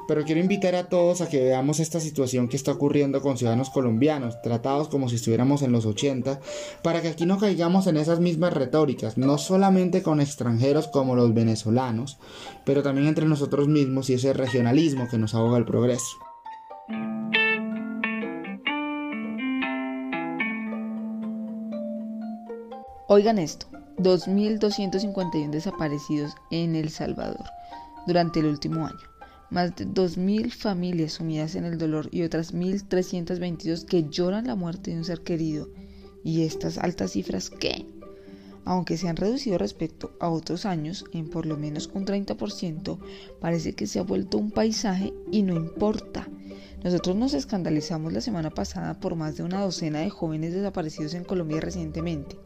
Pero 0.06 0.24
quiero 0.24 0.40
invitar 0.40 0.74
a 0.76 0.88
todos 0.88 1.20
a 1.20 1.28
que 1.28 1.42
veamos 1.42 1.80
esta 1.80 1.98
situación 1.98 2.48
que 2.48 2.56
está 2.56 2.72
ocurriendo 2.72 3.20
con 3.20 3.36
ciudadanos 3.36 3.70
colombianos, 3.70 4.40
tratados 4.40 4.88
como 4.88 5.08
si 5.08 5.16
estuviéramos 5.16 5.62
en 5.62 5.72
los 5.72 5.84
80, 5.84 6.40
para 6.82 7.02
que 7.02 7.08
aquí 7.08 7.26
no 7.26 7.38
caigamos 7.38 7.86
en 7.86 7.96
esas 7.96 8.20
mismas 8.20 8.52
retóricas, 8.52 9.18
no 9.18 9.36
solamente 9.38 10.02
con 10.02 10.20
extranjeros 10.20 10.86
como 10.88 11.16
los 11.16 11.34
venezolanos, 11.34 12.18
pero 12.64 12.82
también 12.82 13.08
entre 13.08 13.26
nosotros 13.26 13.66
mismos 13.66 14.08
y 14.10 14.14
ese 14.14 14.32
regionalismo 14.32 15.08
que 15.08 15.18
nos 15.18 15.34
ahoga 15.34 15.58
el 15.58 15.64
progreso. 15.64 16.16
Oigan 23.08 23.38
esto, 23.38 23.66
2.251 23.98 25.50
desaparecidos 25.50 26.34
en 26.50 26.74
El 26.74 26.90
Salvador 26.90 27.44
durante 28.06 28.40
el 28.40 28.46
último 28.46 28.84
año 28.84 29.15
más 29.50 29.76
de 29.76 29.86
2.000 29.86 30.50
familias 30.50 31.14
sumidas 31.14 31.54
en 31.54 31.64
el 31.64 31.78
dolor 31.78 32.08
y 32.10 32.22
otras 32.22 32.54
1.322 32.54 33.84
que 33.84 34.08
lloran 34.08 34.46
la 34.46 34.54
muerte 34.54 34.90
de 34.90 34.98
un 34.98 35.04
ser 35.04 35.20
querido. 35.20 35.68
¿Y 36.24 36.42
estas 36.42 36.78
altas 36.78 37.12
cifras 37.12 37.50
qué? 37.50 37.86
Aunque 38.66 38.96
se 38.96 39.08
han 39.08 39.16
reducido 39.16 39.58
respecto 39.58 40.10
a 40.18 40.28
otros 40.28 40.66
años 40.66 41.04
en 41.12 41.30
por 41.30 41.46
lo 41.46 41.56
menos 41.56 41.88
un 41.94 42.04
30%, 42.04 42.98
parece 43.40 43.74
que 43.74 43.86
se 43.86 44.00
ha 44.00 44.02
vuelto 44.02 44.38
un 44.38 44.50
paisaje 44.50 45.14
y 45.30 45.42
no 45.44 45.54
importa. 45.54 46.28
Nosotros 46.82 47.14
nos 47.14 47.32
escandalizamos 47.32 48.12
la 48.12 48.20
semana 48.20 48.50
pasada 48.50 48.98
por 48.98 49.14
más 49.14 49.36
de 49.36 49.44
una 49.44 49.60
docena 49.60 50.00
de 50.00 50.10
jóvenes 50.10 50.52
desaparecidos 50.52 51.14
en 51.14 51.22
Colombia 51.22 51.60
recientemente 51.60 52.36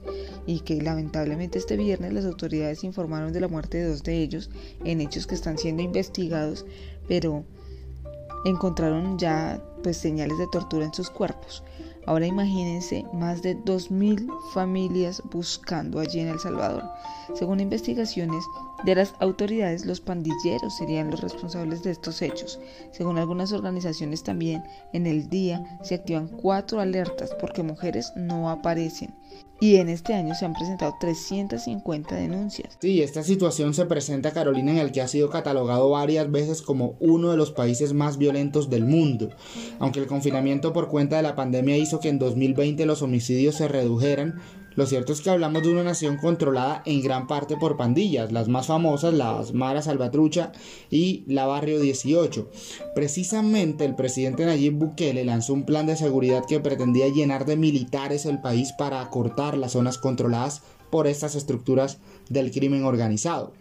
y 0.46 0.60
que 0.60 0.82
lamentablemente 0.82 1.58
este 1.58 1.78
viernes 1.78 2.12
las 2.12 2.26
autoridades 2.26 2.84
informaron 2.84 3.32
de 3.32 3.40
la 3.40 3.48
muerte 3.48 3.78
de 3.78 3.88
dos 3.88 4.02
de 4.02 4.22
ellos 4.22 4.50
en 4.84 5.00
hechos 5.00 5.26
que 5.26 5.34
están 5.34 5.56
siendo 5.56 5.82
investigados, 5.82 6.66
pero 7.08 7.44
encontraron 8.44 9.18
ya 9.18 9.62
pues 9.82 9.96
señales 9.96 10.36
de 10.36 10.48
tortura 10.52 10.84
en 10.84 10.92
sus 10.94 11.08
cuerpos. 11.08 11.64
Ahora 12.06 12.26
imagínense 12.26 13.04
más 13.12 13.42
de 13.42 13.56
2.000 13.56 14.28
familias 14.52 15.22
buscando 15.30 16.00
allí 16.00 16.20
en 16.20 16.28
El 16.28 16.40
Salvador. 16.40 16.84
Según 17.34 17.60
investigaciones 17.60 18.44
de 18.84 18.94
las 18.94 19.14
autoridades, 19.20 19.84
los 19.84 20.00
pandilleros 20.00 20.76
serían 20.76 21.10
los 21.10 21.20
responsables 21.20 21.82
de 21.82 21.92
estos 21.92 22.22
hechos. 22.22 22.58
Según 22.90 23.18
algunas 23.18 23.52
organizaciones 23.52 24.22
también, 24.22 24.64
en 24.92 25.06
el 25.06 25.28
día 25.28 25.78
se 25.82 25.94
activan 25.94 26.28
cuatro 26.28 26.80
alertas 26.80 27.34
porque 27.38 27.62
mujeres 27.62 28.12
no 28.16 28.50
aparecen 28.50 29.14
y 29.60 29.76
en 29.76 29.88
este 29.88 30.14
año 30.14 30.34
se 30.34 30.46
han 30.46 30.54
presentado 30.54 30.94
350 30.98 32.14
denuncias. 32.14 32.78
Sí, 32.80 33.02
esta 33.02 33.22
situación 33.22 33.74
se 33.74 33.86
presenta, 33.86 34.32
Carolina, 34.32 34.72
en 34.72 34.78
el 34.78 34.90
que 34.90 35.02
ha 35.02 35.08
sido 35.08 35.28
catalogado 35.28 35.90
varias 35.90 36.30
veces 36.30 36.62
como 36.62 36.96
uno 36.98 37.30
de 37.30 37.36
los 37.36 37.52
países 37.52 37.92
más 37.92 38.16
violentos 38.16 38.70
del 38.70 38.84
mundo. 38.84 39.30
Aunque 39.78 40.00
el 40.00 40.06
confinamiento 40.06 40.72
por 40.72 40.88
cuenta 40.88 41.16
de 41.16 41.22
la 41.22 41.36
pandemia 41.36 41.76
hizo 41.76 42.00
que 42.00 42.08
en 42.08 42.18
2020 42.18 42.86
los 42.86 43.02
homicidios 43.02 43.56
se 43.56 43.68
redujeran, 43.68 44.40
lo 44.76 44.86
cierto 44.86 45.12
es 45.12 45.20
que 45.20 45.30
hablamos 45.30 45.62
de 45.62 45.72
una 45.72 45.82
nación 45.82 46.16
controlada 46.16 46.82
en 46.86 47.02
gran 47.02 47.26
parte 47.26 47.56
por 47.56 47.76
pandillas, 47.76 48.30
las 48.30 48.48
más 48.48 48.68
famosas, 48.68 49.12
las 49.12 49.52
Mara 49.52 49.82
Salvatrucha 49.82 50.52
y 50.90 51.24
la 51.26 51.46
Barrio 51.46 51.80
18. 51.80 52.48
Precisamente 52.94 53.84
el 53.84 53.96
presidente 53.96 54.46
Nayib 54.46 54.74
Bukele 54.74 55.24
lanzó 55.24 55.54
un 55.54 55.64
plan 55.64 55.86
de 55.86 55.96
seguridad 55.96 56.44
que 56.46 56.60
pretendía 56.60 57.08
llenar 57.08 57.46
de 57.46 57.56
militares 57.56 58.26
el 58.26 58.40
país 58.40 58.72
para 58.78 59.00
acortar 59.00 59.58
las 59.58 59.72
zonas 59.72 59.98
controladas 59.98 60.62
por 60.90 61.06
estas 61.06 61.34
estructuras 61.34 61.98
del 62.28 62.50
crimen 62.50 62.84
organizado. 62.84 63.52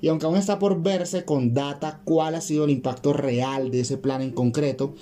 Y 0.00 0.08
aunque 0.08 0.26
aún 0.26 0.36
está 0.36 0.58
por 0.58 0.82
verse 0.82 1.24
con 1.24 1.54
data 1.54 2.00
cuál 2.04 2.34
ha 2.34 2.40
sido 2.40 2.64
el 2.64 2.70
impacto 2.70 3.12
real 3.12 3.70
de 3.70 3.80
ese 3.80 3.96
plan 3.96 4.22
en 4.22 4.32
concreto, 4.32 4.94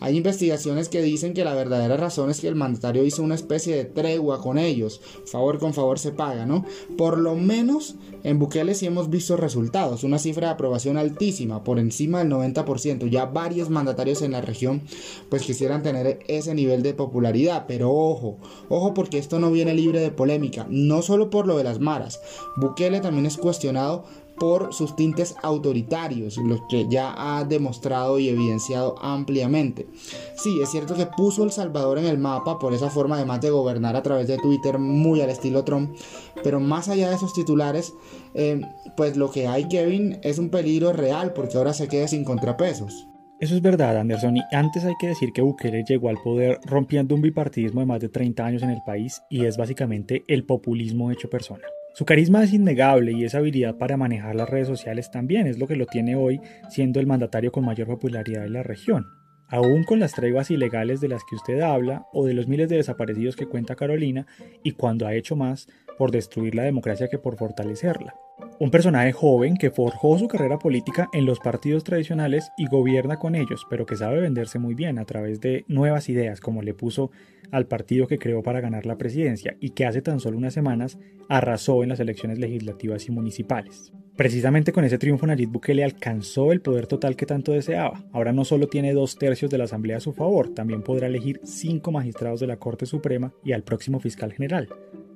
hay 0.00 0.16
investigaciones 0.16 0.88
que 0.88 1.02
dicen 1.02 1.34
que 1.34 1.44
la 1.44 1.54
verdadera 1.54 1.96
razón 1.96 2.30
es 2.30 2.40
que 2.40 2.48
el 2.48 2.54
mandatario 2.54 3.04
hizo 3.04 3.22
una 3.22 3.34
especie 3.34 3.76
de 3.76 3.84
tregua 3.84 4.40
con 4.40 4.58
ellos. 4.58 5.00
Favor 5.26 5.58
con 5.58 5.74
favor 5.74 5.98
se 5.98 6.12
paga, 6.12 6.46
¿no? 6.46 6.64
Por 6.96 7.18
lo 7.18 7.34
menos 7.34 7.96
en 8.22 8.38
Bukele 8.38 8.74
sí 8.74 8.86
hemos 8.86 9.10
visto 9.10 9.36
resultados, 9.36 10.02
una 10.02 10.18
cifra 10.18 10.48
de 10.48 10.54
aprobación 10.54 10.96
altísima, 10.96 11.62
por 11.62 11.78
encima 11.78 12.20
del 12.20 12.32
90%. 12.32 13.08
Ya 13.08 13.26
varios 13.26 13.70
mandatarios 13.70 14.22
en 14.22 14.32
la 14.32 14.40
región 14.40 14.82
pues 15.28 15.42
quisieran 15.42 15.82
tener 15.82 16.20
ese 16.28 16.54
nivel 16.54 16.82
de 16.82 16.94
popularidad, 16.94 17.64
pero 17.68 17.92
ojo, 17.92 18.38
ojo 18.68 18.94
porque 18.94 19.18
esto 19.18 19.38
no 19.38 19.50
viene 19.50 19.74
libre 19.74 20.00
de 20.00 20.10
polémica, 20.10 20.66
no 20.70 21.02
solo 21.02 21.30
por 21.34 21.48
lo 21.48 21.56
de 21.56 21.64
las 21.64 21.80
maras. 21.80 22.20
Bukele 22.54 23.00
también 23.00 23.26
es 23.26 23.36
cuestionado 23.36 24.04
por 24.38 24.72
sus 24.72 24.94
tintes 24.94 25.34
autoritarios, 25.42 26.36
los 26.36 26.60
que 26.68 26.86
ya 26.88 27.12
ha 27.16 27.42
demostrado 27.42 28.20
y 28.20 28.28
evidenciado 28.28 28.94
ampliamente. 29.02 29.88
Sí, 30.36 30.60
es 30.62 30.70
cierto 30.70 30.94
que 30.94 31.06
puso 31.06 31.42
El 31.42 31.50
Salvador 31.50 31.98
en 31.98 32.04
el 32.04 32.18
mapa 32.18 32.60
por 32.60 32.72
esa 32.72 32.88
forma 32.88 33.16
además 33.16 33.40
de 33.40 33.50
gobernar 33.50 33.96
a 33.96 34.02
través 34.04 34.28
de 34.28 34.38
Twitter 34.38 34.78
muy 34.78 35.22
al 35.22 35.30
estilo 35.30 35.64
Trump, 35.64 35.96
pero 36.44 36.60
más 36.60 36.88
allá 36.88 37.08
de 37.08 37.16
esos 37.16 37.32
titulares, 37.32 37.94
eh, 38.34 38.60
pues 38.96 39.16
lo 39.16 39.32
que 39.32 39.48
hay, 39.48 39.66
Kevin, 39.66 40.20
es 40.22 40.38
un 40.38 40.50
peligro 40.50 40.92
real 40.92 41.32
porque 41.32 41.56
ahora 41.56 41.74
se 41.74 41.88
queda 41.88 42.06
sin 42.06 42.24
contrapesos. 42.24 43.08
Eso 43.40 43.56
es 43.56 43.62
verdad, 43.62 43.98
Anderson, 43.98 44.36
y 44.36 44.42
antes 44.52 44.84
hay 44.84 44.94
que 44.98 45.08
decir 45.08 45.32
que 45.32 45.42
Bukele 45.42 45.82
llegó 45.82 46.08
al 46.08 46.18
poder 46.22 46.60
rompiendo 46.64 47.16
un 47.16 47.20
bipartidismo 47.20 47.80
de 47.80 47.86
más 47.86 48.00
de 48.00 48.08
30 48.08 48.46
años 48.46 48.62
en 48.62 48.70
el 48.70 48.80
país 48.86 49.22
y 49.28 49.44
es 49.44 49.56
básicamente 49.56 50.22
el 50.28 50.44
populismo 50.44 51.10
hecho 51.10 51.28
persona. 51.28 51.64
Su 51.94 52.04
carisma 52.04 52.44
es 52.44 52.52
innegable 52.52 53.12
y 53.12 53.24
esa 53.24 53.38
habilidad 53.38 53.76
para 53.76 53.96
manejar 53.96 54.36
las 54.36 54.48
redes 54.48 54.68
sociales 54.68 55.10
también 55.10 55.48
es 55.48 55.58
lo 55.58 55.66
que 55.66 55.76
lo 55.76 55.86
tiene 55.86 56.14
hoy 56.14 56.40
siendo 56.70 57.00
el 57.00 57.06
mandatario 57.06 57.50
con 57.50 57.64
mayor 57.64 57.88
popularidad 57.88 58.42
de 58.42 58.50
la 58.50 58.62
región. 58.62 59.04
Aún 59.48 59.84
con 59.84 60.00
las 60.00 60.12
treguas 60.12 60.50
ilegales 60.50 61.00
de 61.00 61.08
las 61.08 61.22
que 61.24 61.36
usted 61.36 61.60
habla 61.60 62.06
o 62.12 62.24
de 62.24 62.34
los 62.34 62.46
miles 62.48 62.68
de 62.68 62.76
desaparecidos 62.76 63.36
que 63.36 63.46
cuenta 63.46 63.76
Carolina 63.76 64.26
y 64.62 64.72
cuando 64.72 65.06
ha 65.06 65.14
hecho 65.14 65.36
más 65.36 65.68
por 65.98 66.12
destruir 66.12 66.54
la 66.54 66.62
democracia 66.62 67.08
que 67.08 67.18
por 67.18 67.36
fortalecerla. 67.36 68.14
Un 68.58 68.70
personaje 68.70 69.12
joven 69.12 69.56
que 69.56 69.70
forjó 69.70 70.18
su 70.18 70.28
carrera 70.28 70.58
política 70.58 71.08
en 71.12 71.26
los 71.26 71.40
partidos 71.40 71.84
tradicionales 71.84 72.50
y 72.56 72.66
gobierna 72.66 73.18
con 73.18 73.34
ellos, 73.34 73.66
pero 73.68 73.86
que 73.86 73.96
sabe 73.96 74.20
venderse 74.20 74.58
muy 74.58 74.74
bien 74.74 74.98
a 74.98 75.04
través 75.04 75.40
de 75.40 75.64
nuevas 75.68 76.08
ideas, 76.08 76.40
como 76.40 76.62
le 76.62 76.74
puso 76.74 77.10
al 77.50 77.66
partido 77.66 78.06
que 78.06 78.18
creó 78.18 78.42
para 78.42 78.60
ganar 78.60 78.86
la 78.86 78.98
presidencia 78.98 79.56
y 79.60 79.70
que 79.70 79.86
hace 79.86 80.02
tan 80.02 80.20
solo 80.20 80.38
unas 80.38 80.54
semanas 80.54 80.98
arrasó 81.28 81.82
en 81.82 81.90
las 81.90 82.00
elecciones 82.00 82.38
legislativas 82.38 83.06
y 83.08 83.12
municipales. 83.12 83.92
Precisamente 84.16 84.72
con 84.72 84.84
ese 84.84 84.98
triunfo 84.98 85.26
Nayib 85.26 85.50
Bukele 85.50 85.82
alcanzó 85.82 86.52
el 86.52 86.60
poder 86.60 86.86
total 86.86 87.16
que 87.16 87.26
tanto 87.26 87.52
deseaba. 87.52 88.04
Ahora 88.12 88.32
no 88.32 88.44
solo 88.44 88.68
tiene 88.68 88.92
dos 88.92 89.16
tercios 89.16 89.50
de 89.50 89.58
la 89.58 89.64
Asamblea 89.64 89.96
a 89.96 90.00
su 90.00 90.12
favor, 90.12 90.54
también 90.54 90.82
podrá 90.82 91.08
elegir 91.08 91.40
cinco 91.42 91.90
magistrados 91.90 92.40
de 92.40 92.46
la 92.46 92.56
Corte 92.56 92.86
Suprema 92.86 93.32
y 93.44 93.52
al 93.52 93.64
próximo 93.64 93.98
fiscal 93.98 94.32
general. 94.32 94.68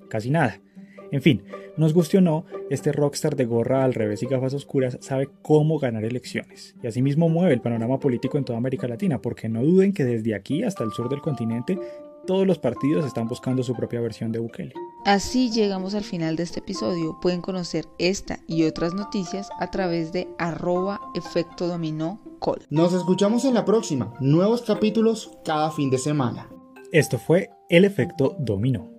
Casi 0.08 0.30
nada. 0.30 0.60
En 1.10 1.22
fin, 1.22 1.42
nos 1.76 1.94
guste 1.94 2.18
o 2.18 2.20
no, 2.20 2.44
este 2.70 2.92
rockstar 2.92 3.36
de 3.36 3.46
gorra 3.46 3.84
al 3.84 3.94
revés 3.94 4.22
y 4.22 4.26
gafas 4.26 4.54
oscuras 4.54 4.98
sabe 5.00 5.28
cómo 5.42 5.78
ganar 5.78 6.04
elecciones 6.04 6.76
y 6.82 6.86
asimismo 6.86 7.28
mueve 7.28 7.54
el 7.54 7.60
panorama 7.60 7.98
político 7.98 8.36
en 8.36 8.44
toda 8.44 8.58
América 8.58 8.88
Latina, 8.88 9.20
porque 9.20 9.48
no 9.48 9.62
duden 9.62 9.92
que 9.92 10.04
desde 10.04 10.34
aquí 10.34 10.62
hasta 10.62 10.84
el 10.84 10.92
sur 10.92 11.08
del 11.08 11.20
continente 11.20 11.78
todos 12.26 12.46
los 12.46 12.58
partidos 12.58 13.06
están 13.06 13.26
buscando 13.26 13.62
su 13.62 13.74
propia 13.74 14.02
versión 14.02 14.32
de 14.32 14.38
Bukele. 14.38 14.74
Así 15.06 15.50
llegamos 15.50 15.94
al 15.94 16.04
final 16.04 16.36
de 16.36 16.42
este 16.42 16.60
episodio. 16.60 17.18
Pueden 17.22 17.40
conocer 17.40 17.86
esta 17.98 18.40
y 18.46 18.64
otras 18.64 18.92
noticias 18.92 19.48
a 19.58 19.70
través 19.70 20.12
de 20.12 20.28
arroba 20.38 21.00
efecto 21.14 21.66
dominó 21.66 22.20
col. 22.38 22.60
Nos 22.68 22.92
escuchamos 22.92 23.46
en 23.46 23.54
la 23.54 23.64
próxima. 23.64 24.12
Nuevos 24.20 24.60
capítulos 24.60 25.38
cada 25.42 25.70
fin 25.70 25.88
de 25.88 25.96
semana. 25.96 26.50
Esto 26.92 27.18
fue 27.18 27.48
El 27.70 27.86
efecto 27.86 28.36
dominó. 28.38 28.90